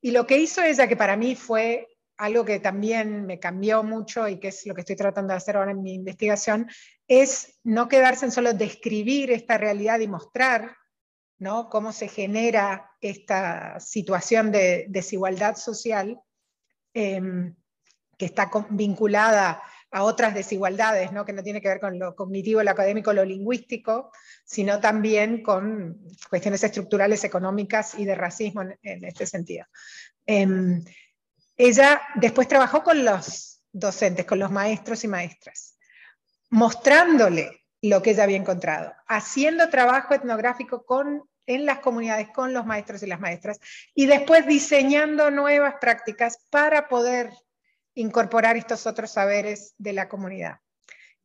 [0.00, 4.26] Y lo que hizo ella, que para mí fue algo que también me cambió mucho
[4.26, 6.68] y que es lo que estoy tratando de hacer ahora en mi investigación,
[7.06, 10.76] es no quedarse en solo describir esta realidad y mostrar
[11.38, 11.68] ¿no?
[11.70, 16.20] cómo se genera esta situación de desigualdad social
[16.94, 17.54] em,
[18.16, 19.60] que está vinculada
[19.90, 21.24] a otras desigualdades, ¿no?
[21.24, 24.10] que no tiene que ver con lo cognitivo, lo académico, lo lingüístico,
[24.44, 29.66] sino también con cuestiones estructurales, económicas y de racismo en, este sentido.
[30.24, 30.82] Em,
[31.56, 35.76] ella después trabajó con los docentes, con los maestros y maestras,
[36.50, 42.66] mostrándole lo que ella había encontrado, haciendo trabajo etnográfico con en las comunidades con los
[42.66, 43.60] maestros y las maestras
[43.94, 47.30] y después diseñando nuevas prácticas para poder
[47.94, 50.60] incorporar estos otros saberes de la comunidad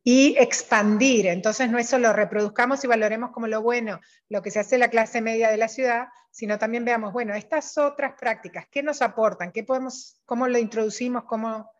[0.02, 1.26] y expandir.
[1.26, 4.80] Entonces no es solo reproduzcamos y valoremos como lo bueno lo que se hace en
[4.80, 9.02] la clase media de la ciudad, sino también veamos, bueno, estas otras prácticas, ¿qué nos
[9.02, 9.52] aportan?
[9.52, 11.24] ¿Qué podemos, ¿Cómo lo introducimos?
[11.24, 11.70] ¿Cómo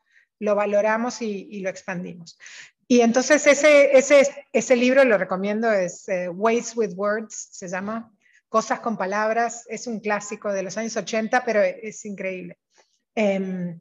[0.41, 2.39] lo valoramos y, lo expandimos?
[2.87, 8.13] Y entonces ese, ese, ese libro lo recomiendo, es eh, Ways with Words, se llama,
[8.49, 12.59] Cosas con Palabras, es un clásico de los años 80, pero es increíble.
[13.15, 13.79] Em,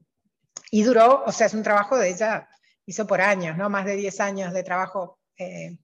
[0.71, 2.49] y duró, o sea, es un trabajo de ella,
[2.85, 3.69] hizo por años, ¿no?
[3.69, 5.77] Más de 10 años de trabajo eh,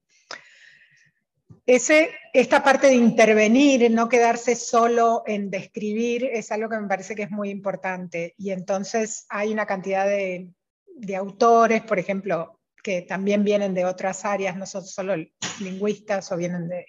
[1.65, 7.15] ese, esta parte de intervenir, no quedarse solo en describir, es algo que me parece
[7.15, 8.33] que es muy importante.
[8.37, 10.49] Y entonces hay una cantidad de,
[10.85, 15.15] de autores, por ejemplo, que también vienen de otras áreas, no son solo
[15.61, 16.85] lingüistas o vienen de,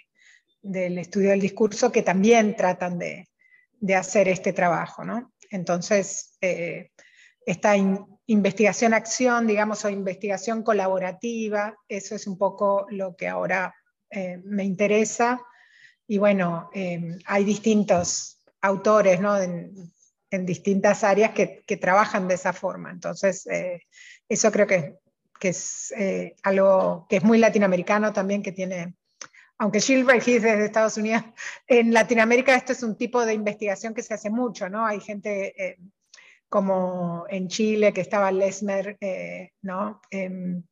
[0.65, 3.29] del estudio del discurso, que también tratan de,
[3.79, 5.05] de hacer este trabajo.
[5.05, 5.33] ¿no?
[5.51, 6.91] Entonces, eh,
[7.45, 7.77] esta
[8.27, 13.75] investigación-acción, digamos, o investigación colaborativa, eso es un poco lo que ahora
[14.11, 15.41] eh, me interesa.
[16.07, 19.39] Y bueno, eh, hay distintos autores ¿no?
[19.39, 19.93] en,
[20.47, 22.91] distintas áreas que, que, trabajan de esa forma.
[22.91, 23.47] Entonces,
[24.29, 24.97] eso creo que,
[25.39, 25.95] que es
[26.43, 28.97] algo que es muy latinoamericano también, que tiene
[29.59, 31.23] aunque Gilbert Heath es de Estados Unidos,
[31.67, 34.85] en Latinoamérica esto es un tipo de investigación que se hace mucho, ¿no?
[34.85, 35.79] Hay gente eh,
[36.49, 40.01] como en Chile que estaba Lesmer, eh, ¿no?
[40.11, 40.63] Em,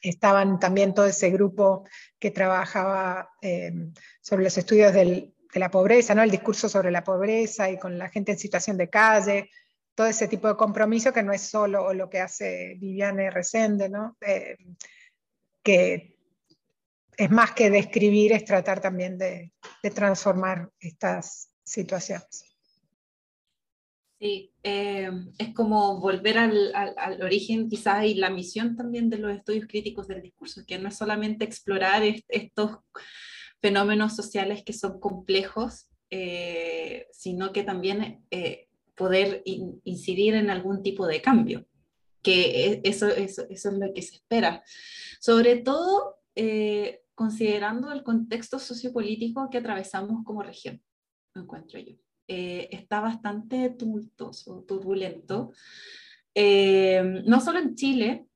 [0.00, 1.84] estaban también todo ese grupo
[2.18, 6.22] que trabajaba em, sobre los estudios de la pobreza, ¿no?
[6.22, 9.50] El discurso sobre la pobreza y con la gente en situación de calle,
[9.94, 14.16] todo ese tipo de compromiso que no es solo lo que hace Viviane Resende, ¿no?
[14.20, 14.56] Eh,
[15.62, 16.13] que
[17.16, 19.52] es más que describir, es tratar también de,
[19.94, 22.44] transformar estas situaciones.
[24.18, 26.72] Sí, eh, es como volver al,
[27.22, 30.96] origen quizás y la misión también de los estudios críticos del discurso, que no es
[30.96, 32.78] solamente explorar estos
[33.60, 41.06] fenómenos sociales que son complejos, eh, sino que también eh, poder incidir en algún tipo
[41.06, 41.66] de cambio,
[42.22, 44.62] que e, eso, eso, eso, es lo que se espera.
[45.20, 46.18] Sobre todo
[47.14, 50.82] considerando el contexto sociopolítico que atravesamos como región,
[51.34, 51.94] encuentro yo.
[52.26, 55.52] Eh, está bastante tumultuoso, turbulento,
[56.34, 58.26] eh, no solo en Chile,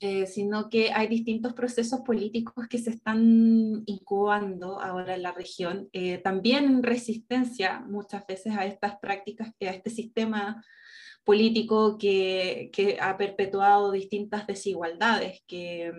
[0.00, 5.88] eh, sino que hay distintos procesos políticos que se están incubando ahora en la región,
[6.24, 10.62] también resistencia muchas veces a estas prácticas, a este sistema
[11.22, 15.92] político que, que ha perpetuado distintas desigualdades, que,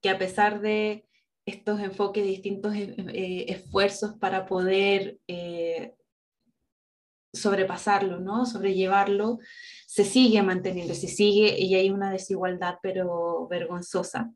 [0.00, 1.09] que a pesar de
[1.50, 5.94] estos enfoques, distintos eh, eh, esfuerzos para poder eh,
[7.32, 8.46] sobrepasarlo, ¿no?
[8.46, 9.38] sobrellevarlo,
[9.86, 14.30] se sigue manteniendo, se sigue y hay una desigualdad pero vergonzosa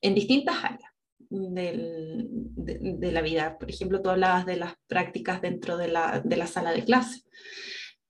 [0.00, 0.90] en distintas áreas
[1.28, 3.56] del, de, la vida.
[3.58, 7.22] Por ejemplo, tú hablabas de las prácticas dentro de la, de la sala de clase.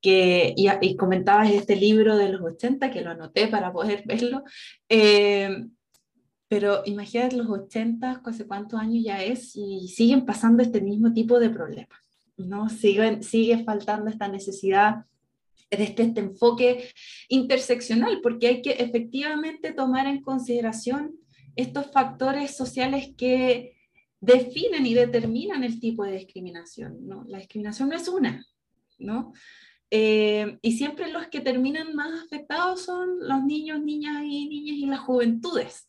[0.01, 4.45] Que, y, y, comentabas este libro de los 80, que lo anoté para poder verlo,
[6.51, 11.39] pero imagínate los 80, hace cuántos años ya es, y siguen pasando este mismo tipo
[11.39, 12.01] de problemas,
[12.37, 12.69] ¿no?
[12.69, 15.05] Sigue faltando esta necesidad
[15.71, 16.91] de este, este enfoque
[17.29, 21.15] interseccional, porque hay que efectivamente tomar en consideración
[21.55, 23.77] estos factores sociales que
[24.21, 27.25] definen y determinan el tipo de discriminación, ¿no?
[27.29, 28.45] La discriminación no es una,
[28.99, 29.35] ¿no?
[29.89, 34.87] Eh, y siempre los que terminan más afectados son los niños, niñas y niñas y
[34.87, 35.87] las juventudes,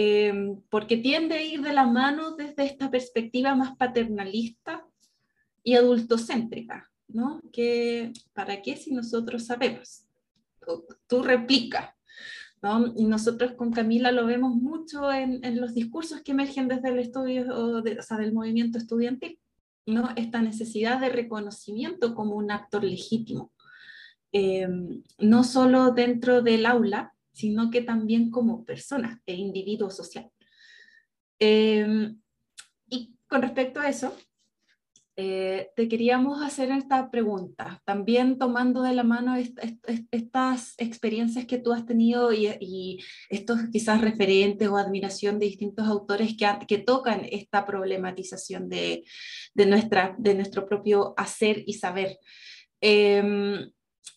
[0.00, 0.32] eh,
[0.70, 4.86] porque tiende a ir de la mano desde esta perspectiva más paternalista
[5.64, 7.42] y adultocéntrica, ¿no?
[7.52, 10.04] Que, ¿para qué si nosotros sabemos?
[11.08, 11.96] Tú replica,
[12.62, 12.94] ¿no?
[12.96, 17.00] Y nosotros con Camila lo vemos mucho en, en los discursos que emergen desde el
[17.00, 19.40] estudio, o, de, o sea, del movimiento estudiantil,
[19.84, 20.10] ¿no?
[20.14, 23.52] Esta necesidad de reconocimiento como un actor legítimo,
[24.30, 24.68] eh,
[25.18, 30.28] no solo dentro del aula, sino que también como persona e individuo social.
[31.38, 32.20] Em,
[32.90, 34.12] y con respecto a eso,
[35.14, 41.72] eh, te queríamos hacer esta pregunta, también tomando de la mano estas experiencias que tú
[41.72, 42.98] has tenido y,
[43.30, 49.04] estos quizás referentes o admiración de distintos autores que, que tocan esta problematización de,
[49.54, 52.18] de, nuestra, de nuestro propio hacer y saber.
[52.80, 53.70] Eh,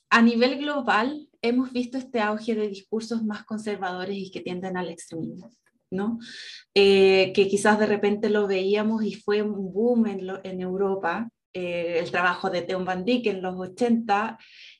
[0.09, 4.89] a nivel global, hemos visto este auge de discursos más conservadores y que tienden al
[4.89, 5.51] extremismo.
[5.91, 6.19] ¿no?
[6.73, 11.99] Eh, que quizás de repente lo veíamos y fue un boom en, en Europa, eh,
[11.99, 14.37] el trabajo de Theon Van Dyck en los 80,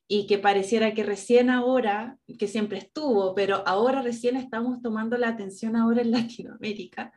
[0.08, 5.30] y que pareciera que recién ahora, que siempre estuvo, pero ahora recién estamos tomando la
[5.30, 7.14] atención ahora en Latinoamérica,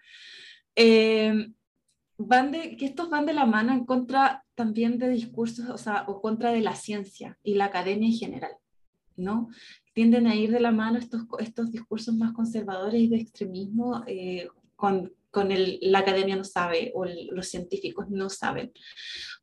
[0.76, 1.48] eh,
[2.16, 6.04] van de, que estos van de la mano en contra también de discursos, o sea,
[6.06, 8.52] o contra de la ciencia y la academia en general,
[9.16, 9.48] ¿no?
[9.92, 15.12] Tienden a ir de la mano estos, discursos más conservadores y de extremismo eh, con,
[15.50, 18.72] el, la academia no sabe o los científicos no saben.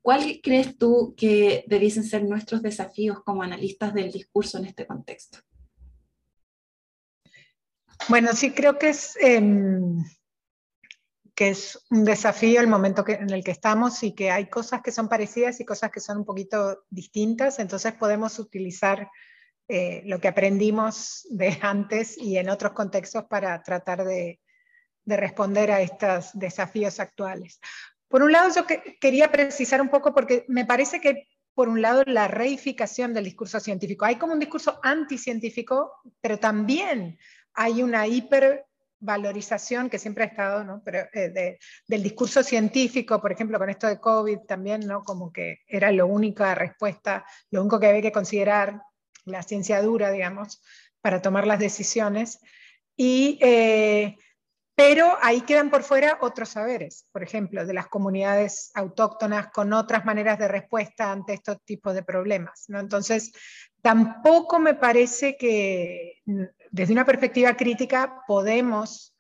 [0.02, 5.40] ¿Cuál crees tú que debiesen ser nuestros desafíos como analistas del discurso en este contexto?
[8.10, 9.18] Bueno, sí creo que es...
[9.22, 10.04] Em,
[11.90, 15.60] un desafío el momento en el que estamos y que hay cosas que son parecidas
[15.60, 19.10] y cosas que son un poquito distintas, entonces podemos utilizar
[19.68, 24.40] eh, lo que aprendimos de antes y en otros contextos para tratar de,
[25.06, 27.60] de responder a estos desafíos actuales.
[28.08, 31.82] Por un lado, yo que, quería precisar un poco porque me parece que, por un
[31.82, 34.06] lado, la reificación del discurso científico.
[34.06, 37.18] Hay como un discurso anticientífico, pero también
[37.54, 40.84] hay una hipervalorización que siempre ha estado, ¿no?
[40.86, 41.58] eh,
[41.88, 45.04] del discurso científico, por ejemplo, con esto de COVID también, ¿no?
[45.04, 48.82] como que era la única respuesta, lo único que había que considerar,
[49.26, 50.62] la ciencia dura, digamos,
[51.02, 52.40] para tomar las decisiones.
[52.96, 54.16] Y eh,
[54.84, 60.06] pero ahí quedan por fuera otros saberes, por ejemplo, de las comunidades autóctonas con otras
[60.06, 62.66] maneras de respuesta ante estos tipos de problemas.
[62.68, 62.80] ¿no?
[62.80, 63.32] Entonces,
[63.84, 66.22] tampoco me parece que
[66.72, 69.16] desde una perspectiva crítica podemos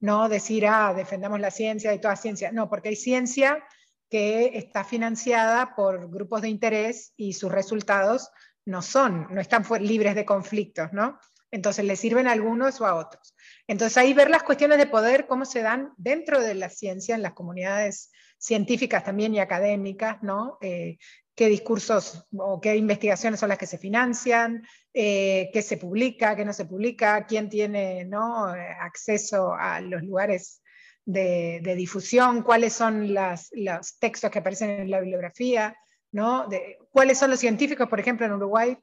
[0.00, 0.28] ¿no?
[0.28, 2.50] decir, ah, defendamos la ciencia y toda ciencia.
[2.50, 3.62] No, porque hay ciencia
[4.10, 8.30] que está financiada por grupos de interés y sus resultados
[8.66, 11.18] no son, no están libres de conflictos, ¿no?
[11.50, 13.34] Entonces, le sirven a algunos o a otros.
[13.68, 17.22] Entonces, ahí ver las cuestiones de poder, cómo se dan dentro de la ciencia, en
[17.22, 20.58] las comunidades científicas también y académicas, ¿no?
[20.60, 20.98] Eh,
[21.34, 26.44] qué discursos o qué investigaciones son las que se financian, eh, qué se publica, qué
[26.44, 28.46] no se publica, quién tiene ¿no?
[28.46, 30.62] acceso a los lugares
[31.04, 35.76] de, difusión, cuáles son los textos que aparecen en la bibliografía,
[36.14, 36.48] ¿no?
[36.92, 38.78] Cuáles son los científicos, por ejemplo, en Uruguay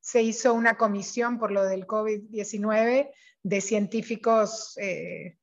[0.00, 3.10] se hizo una comisión por lo del COVID-19
[3.42, 5.38] de científicos eh,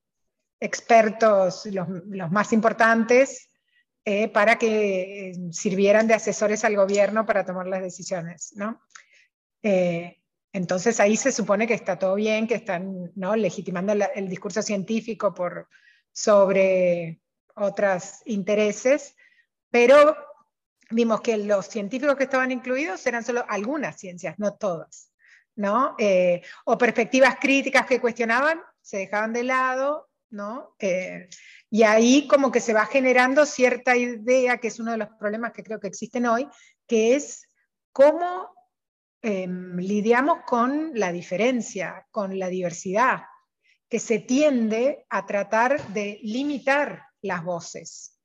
[0.60, 1.88] expertos, los,
[2.32, 3.50] más importantes,
[4.06, 8.54] eh, para que eh, sirvieran de asesores al gobierno para tomar las decisiones.
[8.56, 8.80] ¿no?
[10.54, 15.68] entonces ahí se supone que está todo bien, que están legitimando el discurso científico por,
[16.12, 17.22] sobre
[17.56, 19.16] otros intereses,
[19.70, 20.16] pero
[20.92, 25.12] vimos que los científicos que estaban incluidos eran solo algunas ciencias, no todas.
[25.56, 25.96] ¿no?
[26.00, 30.76] Eh, o perspectivas críticas que cuestionaban se dejaban de lado, ¿no?
[30.80, 31.30] Eh,
[31.70, 35.52] y ahí como que se va generando cierta idea, que es uno de los problemas
[35.52, 36.48] que creo que existen hoy,
[36.88, 37.48] que es
[37.92, 38.50] cómo
[39.22, 43.24] em, lidiamos con la diferencia, con la diversidad,
[43.88, 48.18] que se tiende a tratar de limitar las voces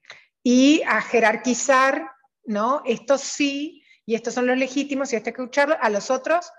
[0.42, 2.12] y a jerarquizar
[2.46, 2.82] ¿no?
[2.84, 6.50] Estos sí, y estos son los legítimos, y esto hay que a los otros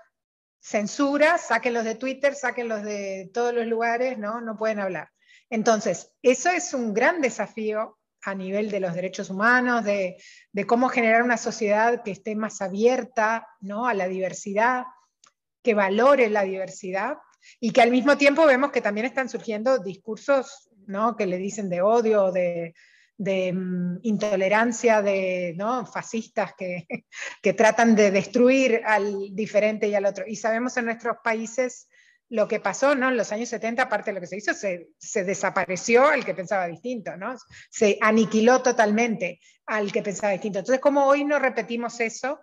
[0.60, 4.40] censura, sáquenlos de Twitter, sáquenlos de todos los lugares, ¿no?
[4.40, 5.10] No pueden hablar.
[5.50, 10.18] Entonces, eso es un gran desafío a nivel de los derechos humanos, de,
[10.66, 13.86] cómo generar una sociedad que esté más abierta ¿no?
[13.86, 14.84] a la diversidad,
[15.62, 17.16] que valore la diversidad
[17.60, 21.16] y que al mismo tiempo vemos que también están surgiendo discursos ¿no?
[21.16, 22.74] que le dicen de odio, de,
[23.18, 25.84] de mm, intolerancia de ¿no?
[25.84, 26.86] fascistas que,
[27.42, 30.24] que, tratan de destruir al diferente y al otro.
[30.26, 31.88] Y sabemos en nuestros países
[32.30, 33.08] lo que pasó, ¿no?
[33.08, 36.34] En los años 70, aparte de lo que se hizo, se, se desapareció al que
[36.34, 37.34] pensaba distinto, ¿no?
[37.70, 40.60] Se aniquiló totalmente al que pensaba distinto.
[40.60, 42.38] Entonces, como hoy no repetimos eso,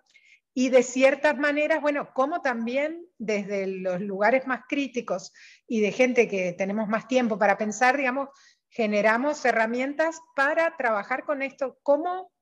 [0.58, 5.34] y de ciertas maneras, bueno, como también desde los lugares más críticos
[5.68, 8.30] y de gente que tenemos más tiempo para pensar, digamos,
[8.76, 11.80] generamos herramientas para trabajar con esto.
[11.82, 12.34] ¿Cómo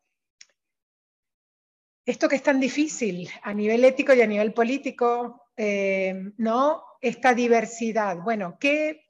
[2.05, 6.83] esto que es tan difícil a nivel ético y a nivel político, eh, ¿no?
[7.01, 8.17] Esta diversidad.
[8.17, 9.05] Bueno, ¿qué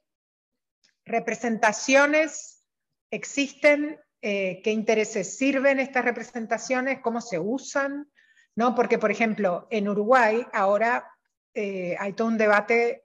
[1.06, 2.62] representaciones
[3.10, 3.98] existen?
[4.20, 7.00] Eh, ¿Qué intereses sirven estas representaciones?
[7.00, 8.06] ¿Cómo se usan?
[8.54, 8.74] ¿No?
[8.74, 11.10] Porque, por ejemplo, en Uruguay ahora
[11.54, 13.02] eh, hay todo un debate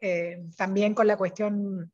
[0.58, 1.90] también con la cuestión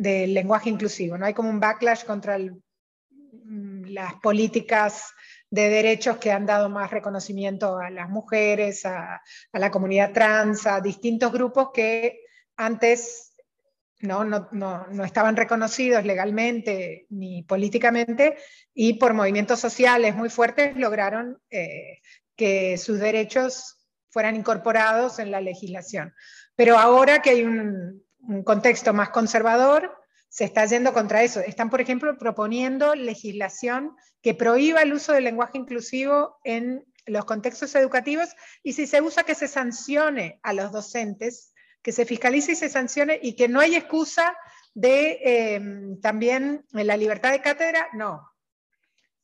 [0.00, 1.18] del lenguaje inclusivo.
[1.18, 1.26] ¿no?
[1.26, 5.12] Hay como un backlash contra mm, las políticas
[5.50, 9.20] de derechos que han dado más reconocimiento a las mujeres, a,
[9.52, 12.20] la comunidad trans, a distintos grupos que
[12.56, 13.34] antes
[14.00, 18.38] no, no, no, estaban reconocidos legalmente ni políticamente
[18.72, 22.00] y por movimientos sociales muy fuertes lograron eh,
[22.36, 23.76] que sus derechos
[24.08, 26.14] fueran incorporados en la legislación.
[26.56, 29.96] Pero ahora que hay un, un contexto más conservador,
[30.28, 31.40] se está yendo contra eso.
[31.40, 37.74] Están, por ejemplo, proponiendo legislación que prohíba el uso del lenguaje inclusivo en los contextos
[37.74, 38.28] educativos
[38.62, 41.52] y si se usa que se sancione a los docentes,
[41.82, 44.36] que se fiscalice y se sancione y que no hay excusa
[44.74, 48.30] de em, también la libertad de cátedra, no,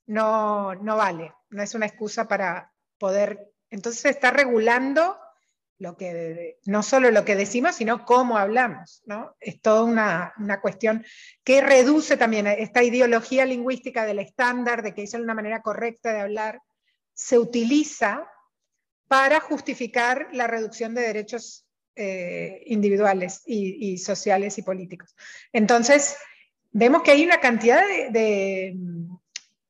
[0.06, 5.16] no, no vale, no es una excusa para poder, entonces se está regulando
[5.78, 9.02] lo que, no solo lo que decimos, sino cómo hablamos.
[9.06, 9.36] ¿no?
[9.40, 11.04] Es toda una, una, cuestión
[11.44, 16.20] que reduce también esta ideología lingüística del estándar, de que es una manera correcta de
[16.20, 16.60] hablar,
[17.12, 18.28] se utiliza
[19.08, 25.14] para justificar la reducción de derechos eh, individuales y, sociales y políticos.
[25.52, 26.16] Entonces,
[26.72, 28.76] vemos que hay una cantidad de,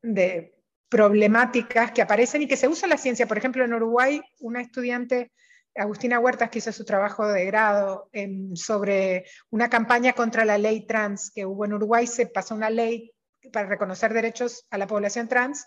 [0.02, 0.54] de
[0.88, 3.28] problemáticas que aparecen y que se usa la ciencia.
[3.28, 5.30] Por ejemplo, en Uruguay, una estudiante
[5.76, 8.10] Agustina Huertas, que hizo su trabajo de grado
[8.54, 13.12] sobre una campaña contra la ley trans que hubo en Uruguay, se pasó una ley
[13.52, 15.64] para reconocer derechos a la población trans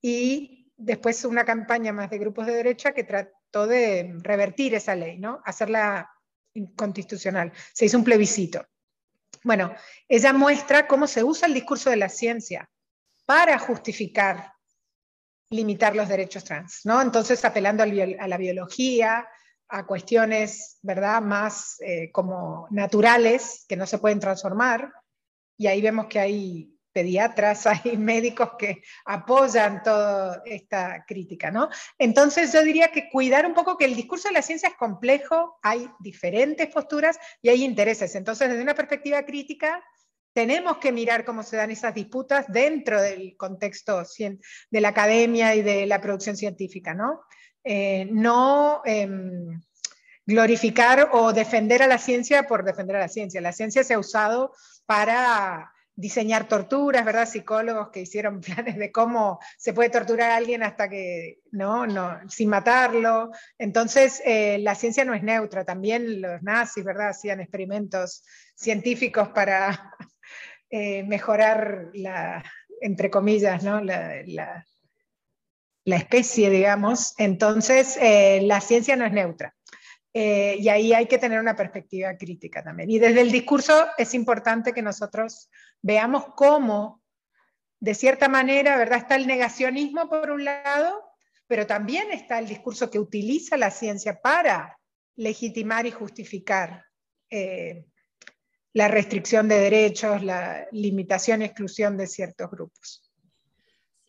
[0.00, 5.18] y después una campaña más de grupos de derecha que trató de revertir esa ley,
[5.18, 5.40] ¿no?
[5.44, 6.10] hacerla
[6.54, 7.52] inconstitucional.
[7.72, 8.66] Se hizo un plebiscito.
[9.44, 9.74] Bueno,
[10.08, 12.68] ella muestra cómo se usa el discurso de la ciencia
[13.26, 14.52] para justificar
[15.50, 17.00] limitar los derechos trans, ¿no?
[17.00, 19.28] Entonces, apelando a la biología,
[19.68, 24.92] a cuestiones, ¿verdad?, más eh, como naturales, que no se pueden transformar,
[25.56, 31.68] y ahí vemos que hay pediatras, hay médicos que apoyan toda esta crítica, ¿no?
[31.98, 35.58] Entonces yo diría que cuidar un poco que el discurso de la ciencia es complejo,
[35.62, 38.14] hay diferentes posturas y hay intereses.
[38.14, 39.82] Entonces, desde una perspectiva crítica,
[40.34, 44.02] tenemos que mirar cómo se dan esas disputas dentro del contexto
[44.70, 47.22] de la academia y de la producción científica, ¿no?
[47.64, 49.60] Eh, no em,
[50.26, 53.40] glorificar o defender a la ciencia por defender a la ciencia.
[53.40, 54.52] La ciencia se ha usado
[54.86, 57.28] para diseñar torturas, ¿verdad?
[57.28, 62.18] Psicólogos que hicieron planes de cómo se puede torturar a alguien hasta que, no, no,
[62.28, 63.30] sin matarlo.
[63.58, 65.64] Entonces, eh, la ciencia no es neutra.
[65.64, 67.10] También los nazis, ¿verdad?
[67.10, 69.94] Hacían experimentos científicos para
[70.70, 72.42] eh, mejorar la,
[72.80, 73.80] entre comillas, ¿no?
[73.80, 74.66] la, la
[75.84, 79.54] especie, digamos, entonces eh, la ciencia no es neutra.
[80.14, 82.90] Eh, y ahí hay que tener una perspectiva crítica también.
[82.90, 87.02] Y desde el discurso es importante que nosotros veamos cómo,
[87.80, 88.98] de cierta manera, ¿verdad?
[88.98, 91.02] Está el negacionismo por un lado,
[91.46, 94.78] pero también está el discurso que utiliza la ciencia para
[95.16, 96.84] legitimar y justificar
[97.30, 97.86] eh,
[98.74, 103.11] la restricción de derechos, la limitación y exclusión de ciertos grupos.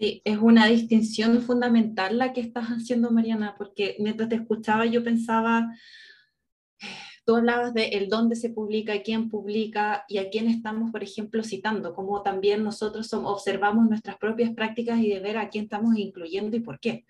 [0.04, 5.01] Sí, es una distinción fundamental la que estás haciendo, Mariana, porque mientras te escuchaba yo
[5.01, 5.74] pensaba,
[7.26, 11.41] tú hablabas de el dónde se publica, quién publica y a quién estamos, por ejemplo,
[11.41, 16.58] citando, como también nosotros observamos nuestras propias prácticas y de ver a quién estamos incluyendo
[16.58, 17.06] y por qué.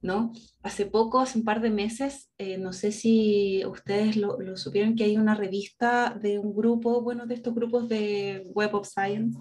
[0.00, 0.32] ¿no?
[0.62, 4.94] Hace poco, hace un par de meses, eh, no sé si ustedes lo, lo, supieron,
[4.94, 9.36] que hay una revista de un grupo, bueno, de estos grupos de Web of Science,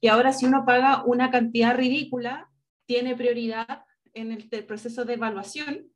[0.00, 2.50] y ahora si uno paga una cantidad ridícula,
[2.86, 3.84] tiene prioridad
[4.14, 5.90] en el, proceso de evaluación.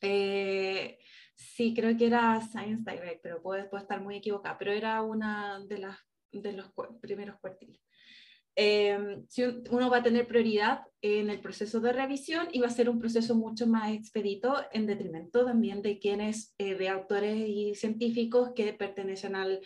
[0.00, 0.98] Eh,
[1.34, 5.78] sí, creo que era Science Direct, pero puedo, estar muy equivocada, pero era una de
[6.52, 7.80] los primeros cuartiles.
[8.56, 12.70] Eh, si uno va a tener prioridad en el proceso de revisión y va a
[12.70, 17.74] ser un proceso mucho más expedito en detrimento también de quienes, eh, de autores y
[17.74, 19.60] científicos que pertenecen al,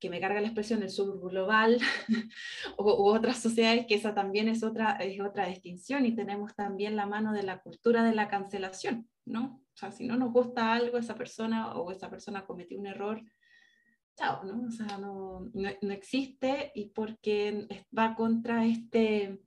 [0.00, 1.78] que me carga la expresión del sur global
[2.78, 7.06] u, otras sociedades, que esa también es otra, es otra distinción y tenemos también la
[7.06, 9.62] mano de la cultura de la cancelación, ¿no?
[9.74, 13.22] O sea, si no nos gusta algo, esa persona o esa persona cometió un error,
[14.16, 14.66] chao, ¿no?
[14.66, 19.40] O sea, no, no, no existe y porque va contra este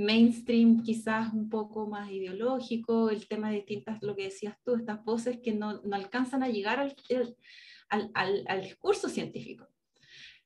[0.00, 5.04] mainstream quizás un poco más ideológico, el tema de distintas, lo que decías tú, estas
[5.04, 6.96] voces que no, no alcanzan a llegar al,
[7.90, 9.69] al, al, al discurso científico.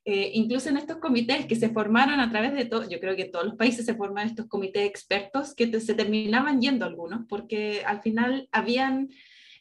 [0.07, 3.23] Eh, incluso en estos comités que se formaron a través de todo, yo creo que
[3.23, 7.83] en todos los países se forman estos comités expertos que se terminaban yendo algunos, porque
[7.83, 9.09] al final habían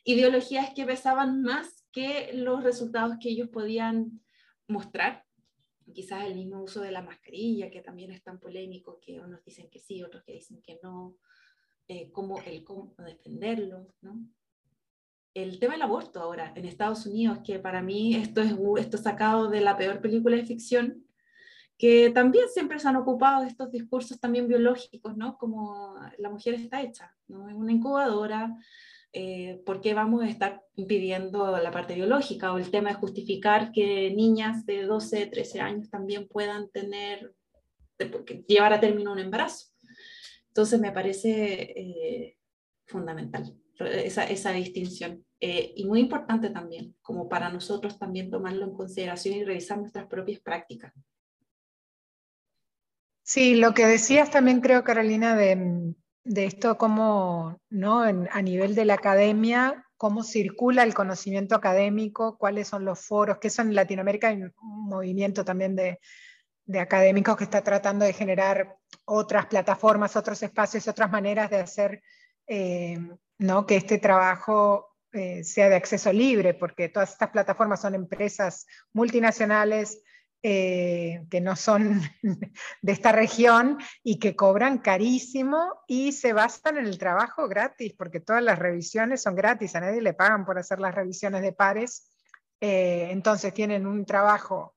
[0.04, 4.20] ideologías que pesaban más que los resultados que ellos podían
[4.68, 5.24] mostrar.
[5.94, 9.70] Quizás el mismo uso de la mascarilla, que también es tan polémico, que unos dicen
[9.70, 11.16] que sí, otros que dicen que no,
[11.88, 12.10] eh,
[12.46, 14.26] el cómo defenderlo, ¿no?
[15.34, 19.48] El tema del aborto ahora en Estados Unidos, que para mí esto es esto sacado
[19.48, 21.04] de la peor película de ficción,
[21.76, 25.36] que también siempre se han ocupado de estos discursos también biológicos, ¿no?
[25.36, 27.48] Como la mujer está hecha, ¿no?
[27.48, 28.56] Es una incubadora,
[29.12, 32.52] eh, ¿por qué vamos a estar impidiendo la parte biológica?
[32.52, 37.34] O el tema de justificar que niñas de 12, 13 años también puedan tener,
[38.46, 39.66] llevar a término un embarazo.
[40.46, 42.38] Entonces me parece eh,
[42.86, 45.24] fundamental esa, esa distinción.
[45.40, 50.06] Eh, y muy importante también, como para nosotros también tomarlo en consideración y revisar nuestras
[50.06, 50.92] propias prácticas.
[53.22, 55.94] Sí, lo que decías también creo, Carolina, de,
[56.24, 58.00] de esto como ¿no?
[58.00, 63.48] a nivel de la academia, cómo circula el conocimiento académico, cuáles son los foros, que
[63.48, 65.98] eso en Latinoamérica hay un movimiento también de,
[66.78, 72.02] académicos que está tratando de generar otras plataformas, otros espacios, otras maneras de hacer
[72.46, 72.98] eh,
[73.38, 73.66] ¿no?
[73.66, 80.02] que este trabajo eh, sea de acceso libre, porque todas estas plataformas son empresas multinacionales
[80.42, 82.02] eh, que no son
[82.82, 88.20] de esta región y que cobran carísimo y se basan en el trabajo gratis, porque
[88.20, 92.10] todas las revisiones son gratis, a nadie le pagan por hacer las revisiones de pares,
[92.60, 94.74] entonces tienen un trabajo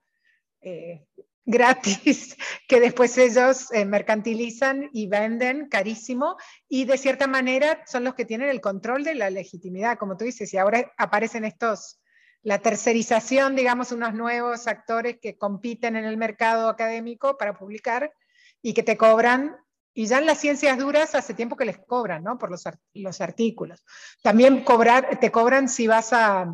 [1.48, 2.36] gratis
[2.68, 6.36] que después ellos eh, mercantilizan y venden carísimo
[6.70, 10.26] y de cierta manera son los que tienen el control de la legitimidad, como tú
[10.26, 12.00] dices, y ahora aparecen estos,
[12.44, 18.14] la tercerización, digamos, unos nuevos actores que compiten en el mercado académico para publicar
[18.62, 19.56] y que te cobran,
[19.94, 22.38] y ya en las ciencias duras hace tiempo que les cobran, ¿no?
[22.38, 23.84] Por los, los artículos.
[24.22, 26.54] También cobrar, te cobran si vas a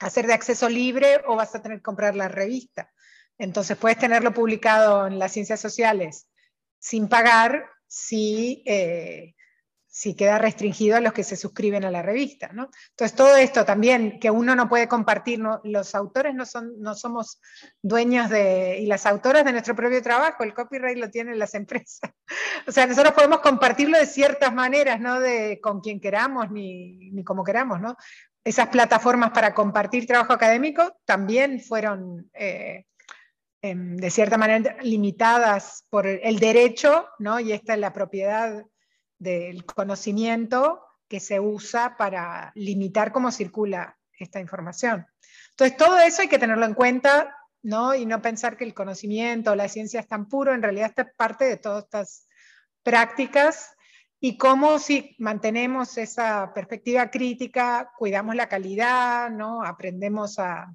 [0.00, 2.90] hacer de acceso libre o vas a tener que comprar la revista.
[3.42, 6.28] Entonces puedes tenerlo publicado en las ciencias sociales
[6.78, 9.34] sin pagar si, eh,
[9.84, 12.50] si queda restringido a los que se suscriben a la revista.
[12.52, 12.70] ¿no?
[12.90, 17.40] Entonces todo esto también que uno no puede compartir, los autores no, son, no somos
[17.82, 22.12] dueños de, y las autoras de nuestro propio trabajo, el copyright lo tienen las empresas.
[22.68, 27.24] o sea, nosotros podemos compartirlo de ciertas maneras, no de con quien queramos ni, ni
[27.24, 27.80] como queramos.
[27.80, 27.96] ¿no?
[28.44, 32.30] Esas plataformas para compartir trabajo académico también fueron...
[32.34, 32.86] Eh,
[33.62, 37.08] de cierta manera limitadas por el derecho,
[37.40, 38.64] y esta es la propiedad
[39.18, 45.06] del conocimiento que se usa para limitar cómo circula esta información.
[45.50, 47.94] Entonces, todo eso hay que tenerlo en cuenta ¿no?
[47.94, 51.02] y no pensar que el conocimiento o la ciencia es tan puro, en realidad esta
[51.02, 52.28] es parte de todas estas
[52.82, 53.76] prácticas
[54.18, 59.62] y cómo si mantenemos esa perspectiva crítica, cuidamos la calidad, ¿no?
[59.62, 60.74] aprendemos a,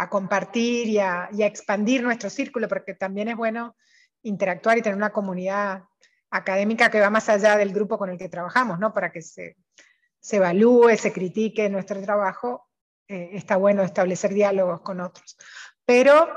[0.00, 3.76] a compartir y a, expandir nuestro círculo, porque también es bueno
[4.22, 5.84] interactuar y tener una comunidad
[6.30, 8.94] académica que va más allá del grupo con el que trabajamos, ¿no?
[8.94, 9.56] Para que se,
[10.30, 12.66] evalúe, se critique nuestro trabajo,
[13.08, 15.36] eh, está bueno establecer diálogos con otros.
[15.84, 16.30] Pero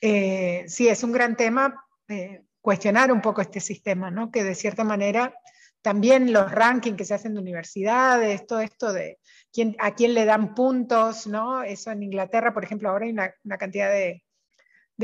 [0.00, 4.30] eh, sí, es un gran tema eh, cuestionar un poco este sistema, ¿no?
[4.30, 5.34] Que de cierta manera
[5.82, 9.18] también los rankings que se hacen de universidades, todo esto de
[9.52, 11.62] quién, a quién le dan puntos, ¿no?
[11.62, 14.22] Eso en Inglaterra, por ejemplo, ahora hay una, cantidad de,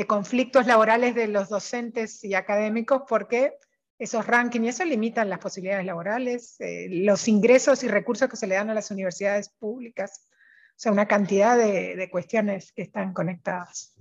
[0.06, 3.54] conflictos laborales de los docentes y académicos porque
[3.96, 8.48] esos rankings y eso limitan las posibilidades laborales, eh, los ingresos y recursos que se
[8.48, 10.28] le dan a las universidades públicas,
[10.70, 13.94] o sea, una cantidad de, cuestiones que están conectadas.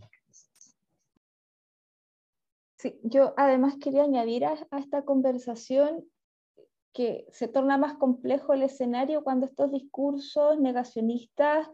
[2.78, 6.03] Sí, yo además quería añadir a, esta conversación
[6.93, 11.69] que se torna más complejo el escenario cuando estos discursos negacionistas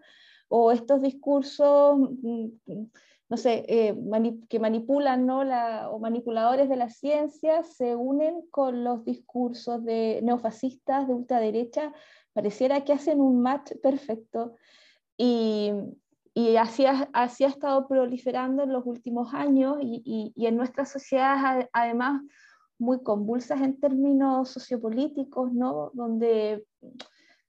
[0.48, 2.48] o estos discursos, mm,
[3.30, 3.96] no sé, eh,
[4.50, 5.44] que manipulan ¿no?
[5.44, 11.94] La, o manipuladores de la ciencia se unen con los discursos de neofascistas de ultraderecha,
[12.34, 14.56] pareciera que hacen un match perfecto.
[15.18, 15.72] Y,
[16.34, 20.56] y así, ha, así ha estado proliferando en los últimos años y, y, y en
[20.58, 22.22] nuestras sociedades además
[22.80, 25.92] muy convulsas en términos sociopolíticos, ¿no?
[25.94, 26.66] Donde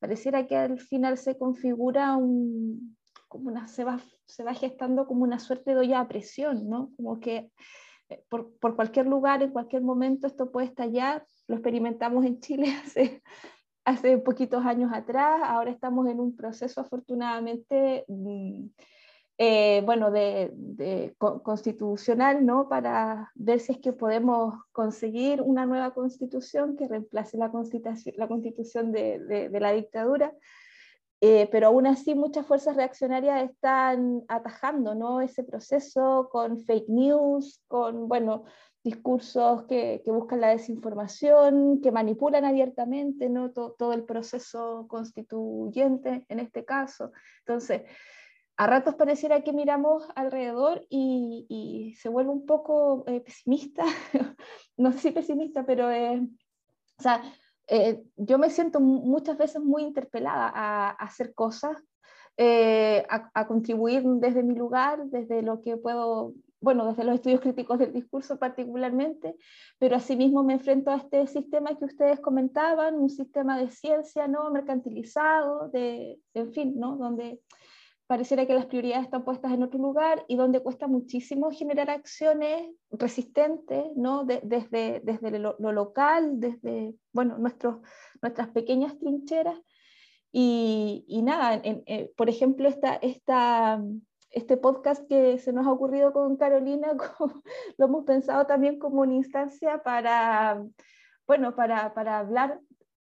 [0.00, 2.96] pareciera que al final se configura un,
[3.28, 6.90] como una, se va, se va gestando como una suerte de olla a presión, ¿no?
[6.96, 7.50] Como que
[8.08, 11.24] eh, por, por, cualquier lugar, en cualquier momento esto puede estallar.
[11.46, 13.22] Lo experimentamos en Chile hace,
[13.84, 18.66] hace poquitos años atrás, ahora estamos en un proceso afortunadamente mm,
[19.42, 22.68] eh, bueno, de, constitucional, ¿no?
[22.68, 28.28] Para ver si es que podemos conseguir una nueva constitución que reemplace la constitución, la
[28.28, 30.34] constitución de, la dictadura.
[31.22, 35.22] Eh, pero aún así muchas fuerzas reaccionarias están atajando ¿no?
[35.22, 38.44] ese proceso con fake news, con bueno,
[38.84, 43.52] discursos que, buscan la desinformación, que manipulan abiertamente ¿no?
[43.52, 47.12] todo, todo el proceso constituyente en este caso.
[47.38, 47.84] Entonces,
[48.60, 53.84] a ratos pareciera que miramos alrededor y, se vuelve un poco eh, pesimista,
[54.76, 56.20] no sé si pesimista, pero eh,
[56.98, 57.22] o sea,
[57.68, 61.74] eh, yo me siento muchas veces muy interpelada a, hacer cosas,
[62.38, 67.78] a, a, contribuir desde mi lugar, desde lo que puedo, bueno, desde los estudios críticos
[67.78, 69.36] del discurso particularmente,
[69.78, 74.50] pero asimismo me enfrento a este sistema que ustedes comentaban, un sistema de ciencia no
[74.50, 76.96] mercantilizado, de, en fin, ¿no?
[76.96, 77.40] donde
[78.10, 82.68] pareciera que las prioridades están puestas en otro lugar y donde cuesta muchísimo generar acciones
[82.90, 84.24] resistentes, ¿no?
[84.24, 87.76] desde, desde lo, local, desde bueno, nuestros,
[88.20, 89.56] nuestras pequeñas trincheras.
[90.32, 93.80] Y, nada, eh, por ejemplo, esta, esta,
[94.30, 96.88] este podcast que se nos ha ocurrido con Carolina,
[97.78, 100.60] lo hemos pensado también como una instancia para,
[101.28, 102.58] bueno, para, para hablar,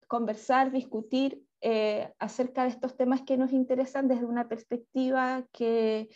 [0.07, 6.09] conversar, discutir eh, acerca de estos temas que nos interesan desde una perspectiva que,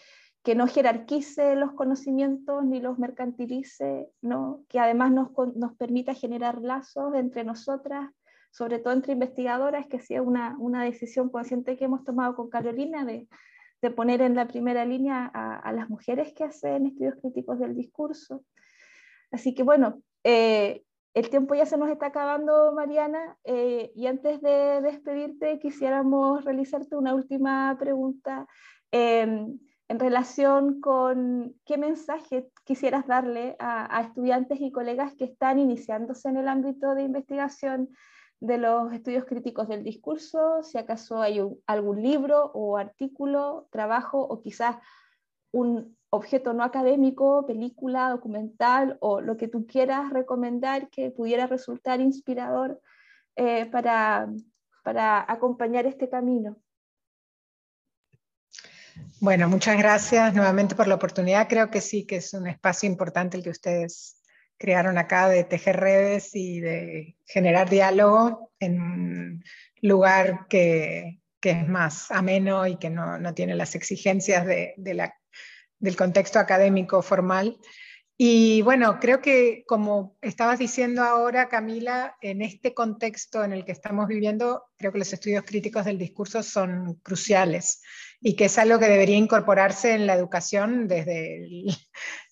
[0.42, 4.64] que no jerarquice los conocimientos ni los mercantilice, ¿no?
[4.68, 8.10] que además nos, nos permita generar lazos entre nosotras,
[8.50, 13.04] sobre todo entre investigadoras, que sea una, una decisión consciente que hemos tomado con Carolina
[13.04, 13.28] de,
[13.82, 18.44] de poner en la primera línea a, las mujeres que hacen estudios críticos del discurso.
[19.30, 20.82] Así que bueno, eh,
[21.16, 26.94] el tiempo ya se nos está acabando, Mariana, eh, y antes de despedirte quisiéramos realizarte
[26.94, 28.46] una última pregunta
[28.92, 29.58] em,
[29.88, 36.36] en relación con qué mensaje quisieras darle a, estudiantes y colegas que están iniciándose en
[36.36, 37.88] el ámbito de investigación
[38.40, 44.42] de los estudios críticos del discurso, si acaso hay algún libro o artículo, trabajo o
[44.42, 44.76] quizás
[45.50, 52.00] un objeto no académico, película, documental o lo que tú quieras recomendar que pudiera resultar
[52.00, 52.80] inspirador
[53.36, 54.28] eh, para,
[54.82, 56.56] para acompañar este camino.
[59.20, 61.48] Bueno, muchas gracias nuevamente por la oportunidad.
[61.48, 64.22] Creo que sí, que es un espacio importante el que ustedes
[64.58, 69.44] crearon acá de tejer redes y de generar diálogo en un
[69.82, 74.94] lugar que, que es más ameno y que no, no tiene las exigencias de, de
[74.94, 75.14] la
[75.78, 77.58] del contexto académico formal.
[78.18, 83.72] Y bueno, creo que como estabas diciendo ahora, Camila, en este contexto en el que
[83.72, 87.82] estamos viviendo, creo que los estudios críticos del discurso son cruciales
[88.20, 91.46] y que es algo que debería incorporarse en la educación desde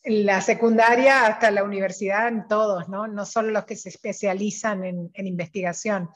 [0.04, 3.06] la secundaria hasta la universidad, en todos, ¿no?
[3.06, 6.08] no solo los que se especializan en, en investigación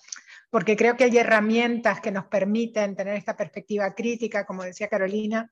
[0.51, 5.51] porque creo que hay herramientas que nos permiten tener esta perspectiva crítica, como decía Carolina,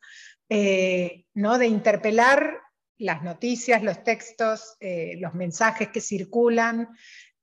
[0.49, 1.59] eh, ¿no?
[1.59, 2.61] de interpelar
[2.99, 6.89] las noticias, los textos, eh, los mensajes que circulan,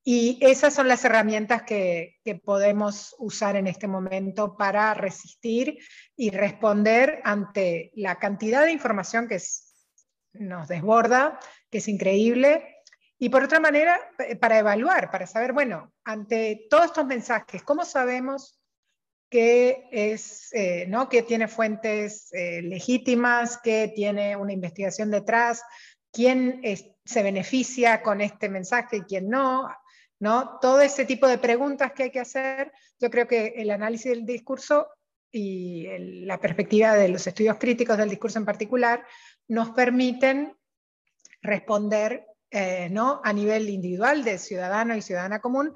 [0.05, 5.77] y esas son las herramientas que, que, podemos usar en este momento para resistir
[6.17, 9.39] y responder ante la cantidad de información que
[10.33, 11.39] nos desborda,
[11.69, 12.72] que es increíble,
[13.23, 13.97] y por otra manera,
[14.41, 18.59] para evaluar, para saber, bueno, ante todos estos mensajes, ¿cómo sabemos
[19.29, 21.07] que, es, eh, ¿no?
[21.07, 25.63] que tiene fuentes eh, legítimas, que tiene una investigación detrás,
[26.11, 26.61] quién
[27.05, 29.69] se beneficia con este mensaje y quién no?
[30.19, 30.59] ¿no?
[30.59, 34.25] Todo ese tipo de preguntas que hay que hacer, yo creo que el análisis del
[34.25, 34.89] discurso
[35.31, 35.87] y
[36.25, 39.05] la perspectiva de los estudios críticos del discurso en particular
[39.47, 40.57] nos permiten
[41.41, 43.19] responder eh, ¿no?
[43.23, 45.73] a nivel individual de ciudadano y ciudadana común,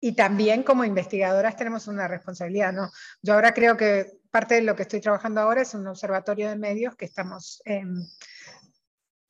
[0.00, 2.72] y también como investigadoras tenemos una responsabilidad.
[2.72, 2.88] ¿no?
[3.20, 6.54] Yo ahora creo que parte de lo que estoy trabajando ahora es un observatorio de
[6.54, 7.96] medios que estamos em,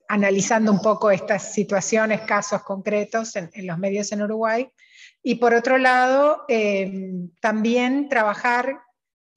[0.08, 4.70] analizando un poco estas situaciones, casos concretos en, en, los medios en Uruguay.
[5.22, 8.80] Y por otro lado, em, también trabajar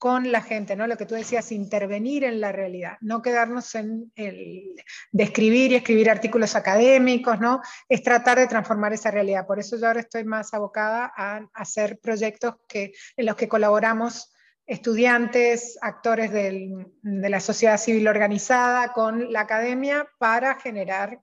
[0.04, 0.86] con la gente, ¿no?
[0.86, 4.74] Lo que tú decías, intervenir en la realidad, no quedarnos en el
[5.12, 7.62] describir y escribir artículos académicos, ¿no?
[7.88, 9.46] Es tratar de transformar esa realidad.
[9.46, 14.30] Por eso yo ahora estoy más abocada a hacer proyectos que, en los que colaboramos
[14.66, 21.18] estudiantes, actores de la sociedad civil organizada con la academia para generar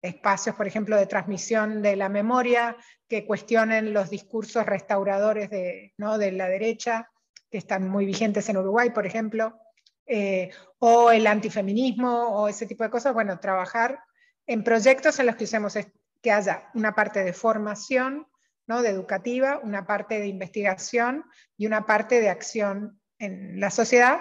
[0.00, 6.16] espacios, por ejemplo, de transmisión de la memoria, que cuestionen los discursos restauradores de, ¿no?
[6.16, 7.10] de la derecha,
[7.50, 9.58] que están muy vigentes en Uruguay, por ejemplo,
[10.06, 14.00] eh, o el antifeminismo o ese tipo de cosas, bueno, trabajar
[14.46, 15.76] en proyectos en los que usemos
[16.22, 18.26] que haya una parte de formación,
[18.66, 18.82] ¿no?
[18.82, 21.24] de educativa, una parte de investigación
[21.56, 24.20] y una parte de acción en la sociedad,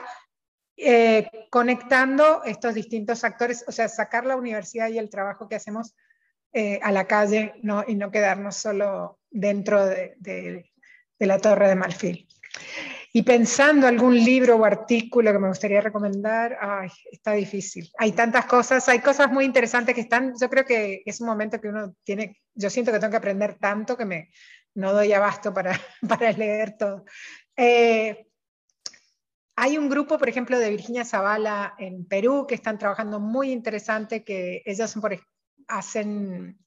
[0.77, 5.95] eh, conectando estos distintos actores, o sea, sacar la universidad y el trabajo que hacemos
[6.53, 7.83] eh, a la calle ¿no?
[7.87, 10.71] y no quedarnos solo dentro de, de,
[11.19, 12.27] de la torre de Malfil.
[13.15, 17.89] Y pensando algún libro o artículo que me gustaría recomendar, ay, está difícil.
[17.97, 21.61] Hay tantas cosas, hay cosas muy interesantes que están, yo creo que es un momento
[21.61, 24.31] que uno tiene, yo siento que tengo que aprender tanto que me,
[24.73, 27.05] no doy abasto para, para leer todo.
[27.55, 28.27] Eh,
[29.55, 34.25] hay un grupo, por ejemplo, de Virginia Zavala en Perú que están trabajando muy interesante,
[34.25, 34.93] que ellas
[35.69, 36.59] hacen,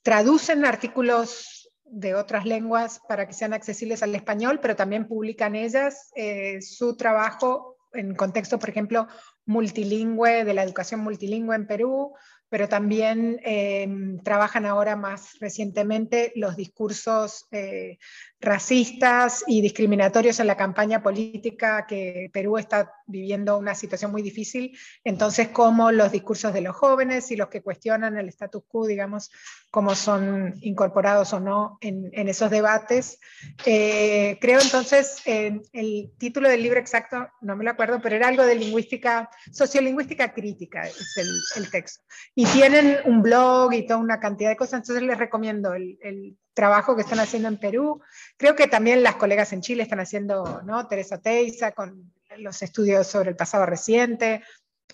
[0.00, 1.57] traducen artículos
[1.90, 6.96] de otras lenguas para que sean accesibles al español, pero también publican ellas eh, su
[6.96, 9.06] trabajo en contexto, por ejemplo,
[9.46, 12.14] multilingüe, de la educación multilingüe en Perú,
[12.50, 17.98] pero también em, trabajan ahora más recientemente los discursos eh,
[18.40, 24.78] racistas y discriminatorios en la campaña política que Perú está viviendo una situación muy difícil.
[25.04, 29.30] Entonces, cómo los discursos de los jóvenes y los que cuestionan el status quo, digamos,
[29.70, 33.18] cómo son incorporados o no en, esos debates.
[33.66, 38.44] Eh, creo entonces, el título del libro exacto, no me lo acuerdo, pero era algo
[38.44, 41.16] de lingüística, sociolingüística crítica, es
[41.56, 42.04] el texto.
[42.40, 46.94] Y tienen un blog y toda una cantidad de cosas, entonces les recomiendo el, trabajo
[46.94, 48.00] que están haciendo en Perú.
[48.36, 50.86] Creo que también las colegas en Chile están haciendo, ¿no?
[50.86, 54.44] Teresa Teiza con los estudios sobre el pasado reciente.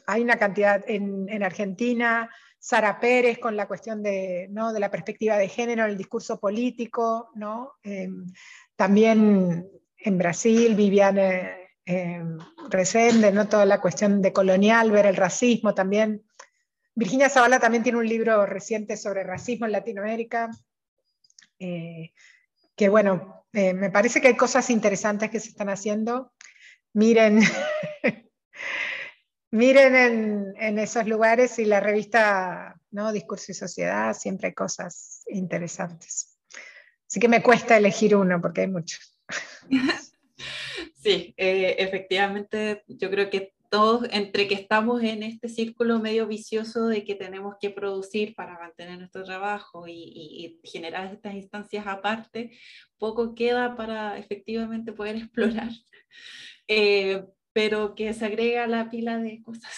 [0.06, 4.72] Hay una cantidad en, en Argentina, Sara Pérez con la cuestión de, ¿no?
[4.72, 7.72] de la perspectiva de género, el discurso político, ¿no?
[7.82, 8.24] Em,
[8.74, 9.68] también
[9.98, 12.24] en Brasil, Viviane eh,
[12.70, 13.46] Resende, ¿no?
[13.48, 16.22] toda la cuestión de colonial, ver el racismo también.
[16.94, 20.50] Virginia Zavala también tiene un libro reciente sobre racismo en Latinoamérica.
[21.58, 22.12] Eh,
[22.76, 26.32] que bueno, eh, me parece que hay cosas interesantes que se están haciendo.
[26.92, 27.40] Miren,
[29.50, 33.12] miren en, esos lugares y la revista ¿no?
[33.12, 36.38] Discurso y Sociedad, siempre hay cosas interesantes.
[37.08, 39.18] Así que me cuesta elegir uno porque hay muchos.
[41.04, 46.86] Sí, eh, efectivamente, yo creo que todos, entre que estamos en este círculo medio vicioso
[46.86, 52.56] de que tenemos que producir para mantener nuestro trabajo y, generar estas instancias aparte,
[52.98, 55.70] poco queda para efectivamente poder explorar.
[56.68, 59.72] Eh, pero que se agrega a la pila de cosas,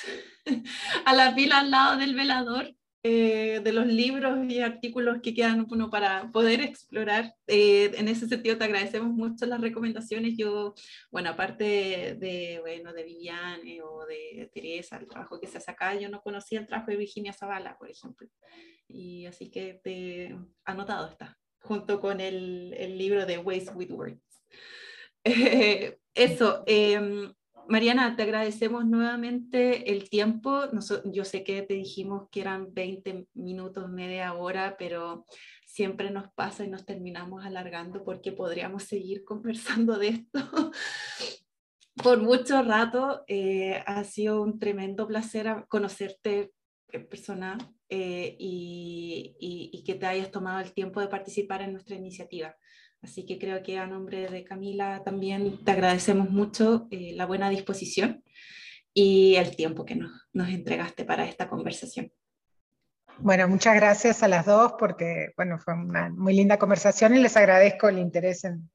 [1.06, 2.76] a la pila al lado del velador
[3.08, 7.36] eh, de los libros y artículos que quedan uno para poder explorar.
[7.46, 10.36] Eh, en ese sentido, te agradecemos mucho las recomendaciones.
[10.36, 10.74] Yo,
[11.12, 15.94] bueno, aparte de, bueno, de Viviane o de Teresa, el trabajo que se hace acá,
[15.94, 18.28] yo no conocía el trabajo de Virginia Zavala, por ejemplo.
[18.88, 24.42] Y así que te anotado está, junto con el, el libro de Ways with Words.
[26.12, 27.32] eso, em,
[27.68, 30.62] Mariana, te agradecemos nuevamente el tiempo.
[31.04, 35.24] yo sé que te dijimos que eran 20 minutos, media hora, pero
[35.64, 40.40] siempre nos pasa y nos terminamos alargando porque podríamos seguir conversando de esto
[42.02, 43.24] por mucho rato.
[43.26, 46.52] Eh, ha sido un tremendo placer conocerte
[46.90, 47.58] en persona
[47.88, 52.56] eh, y que te hayas tomado el tiempo de participar en nuestra iniciativa.
[53.06, 57.48] Así que creo que a nombre de Camila también te agradecemos mucho eh, la buena
[57.48, 58.24] disposición
[58.92, 62.10] y el tiempo que nos, nos, entregaste para esta conversación.
[63.18, 67.36] Bueno, muchas gracias a las dos porque bueno, fue una muy linda conversación y les
[67.36, 68.68] agradezco el interés en,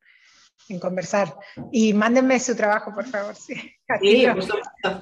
[0.69, 1.35] en conversar.
[1.69, 3.35] Y mándenme su trabajo, por favor.
[3.35, 3.55] Sí,
[4.01, 4.27] sí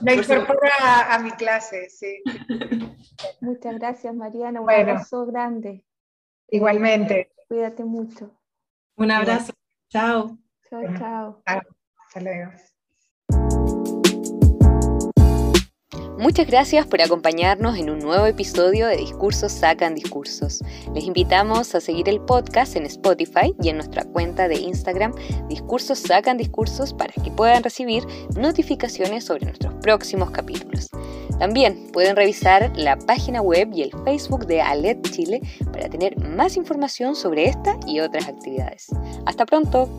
[0.01, 1.87] me incorpora a, mi clase.
[1.91, 2.23] Sí.
[3.41, 4.59] Muchas gracias, Mariana.
[4.59, 5.85] Un abrazo grande.
[6.47, 7.31] Igualmente.
[7.47, 8.38] Cuídate mucho.
[8.99, 9.53] Un abrazo.
[9.89, 10.37] Chao.
[10.69, 11.41] Chao, chao.
[11.45, 12.51] Hasta luego.
[16.17, 20.59] Muchas gracias por acompañarnos en un nuevo episodio de Discursos Sacan Discursos.
[20.93, 25.13] Les invitamos a seguir el podcast en Spotify y en nuestra cuenta de Instagram
[25.47, 28.03] Discursos Sacan Discursos para que puedan recibir
[28.35, 30.89] notificaciones sobre nuestros próximos capítulos.
[31.39, 36.57] También pueden revisar la página web y el Facebook de ALET Chile para tener más
[36.57, 38.87] información sobre esta y otras actividades.
[39.25, 39.89] Hasta pronto.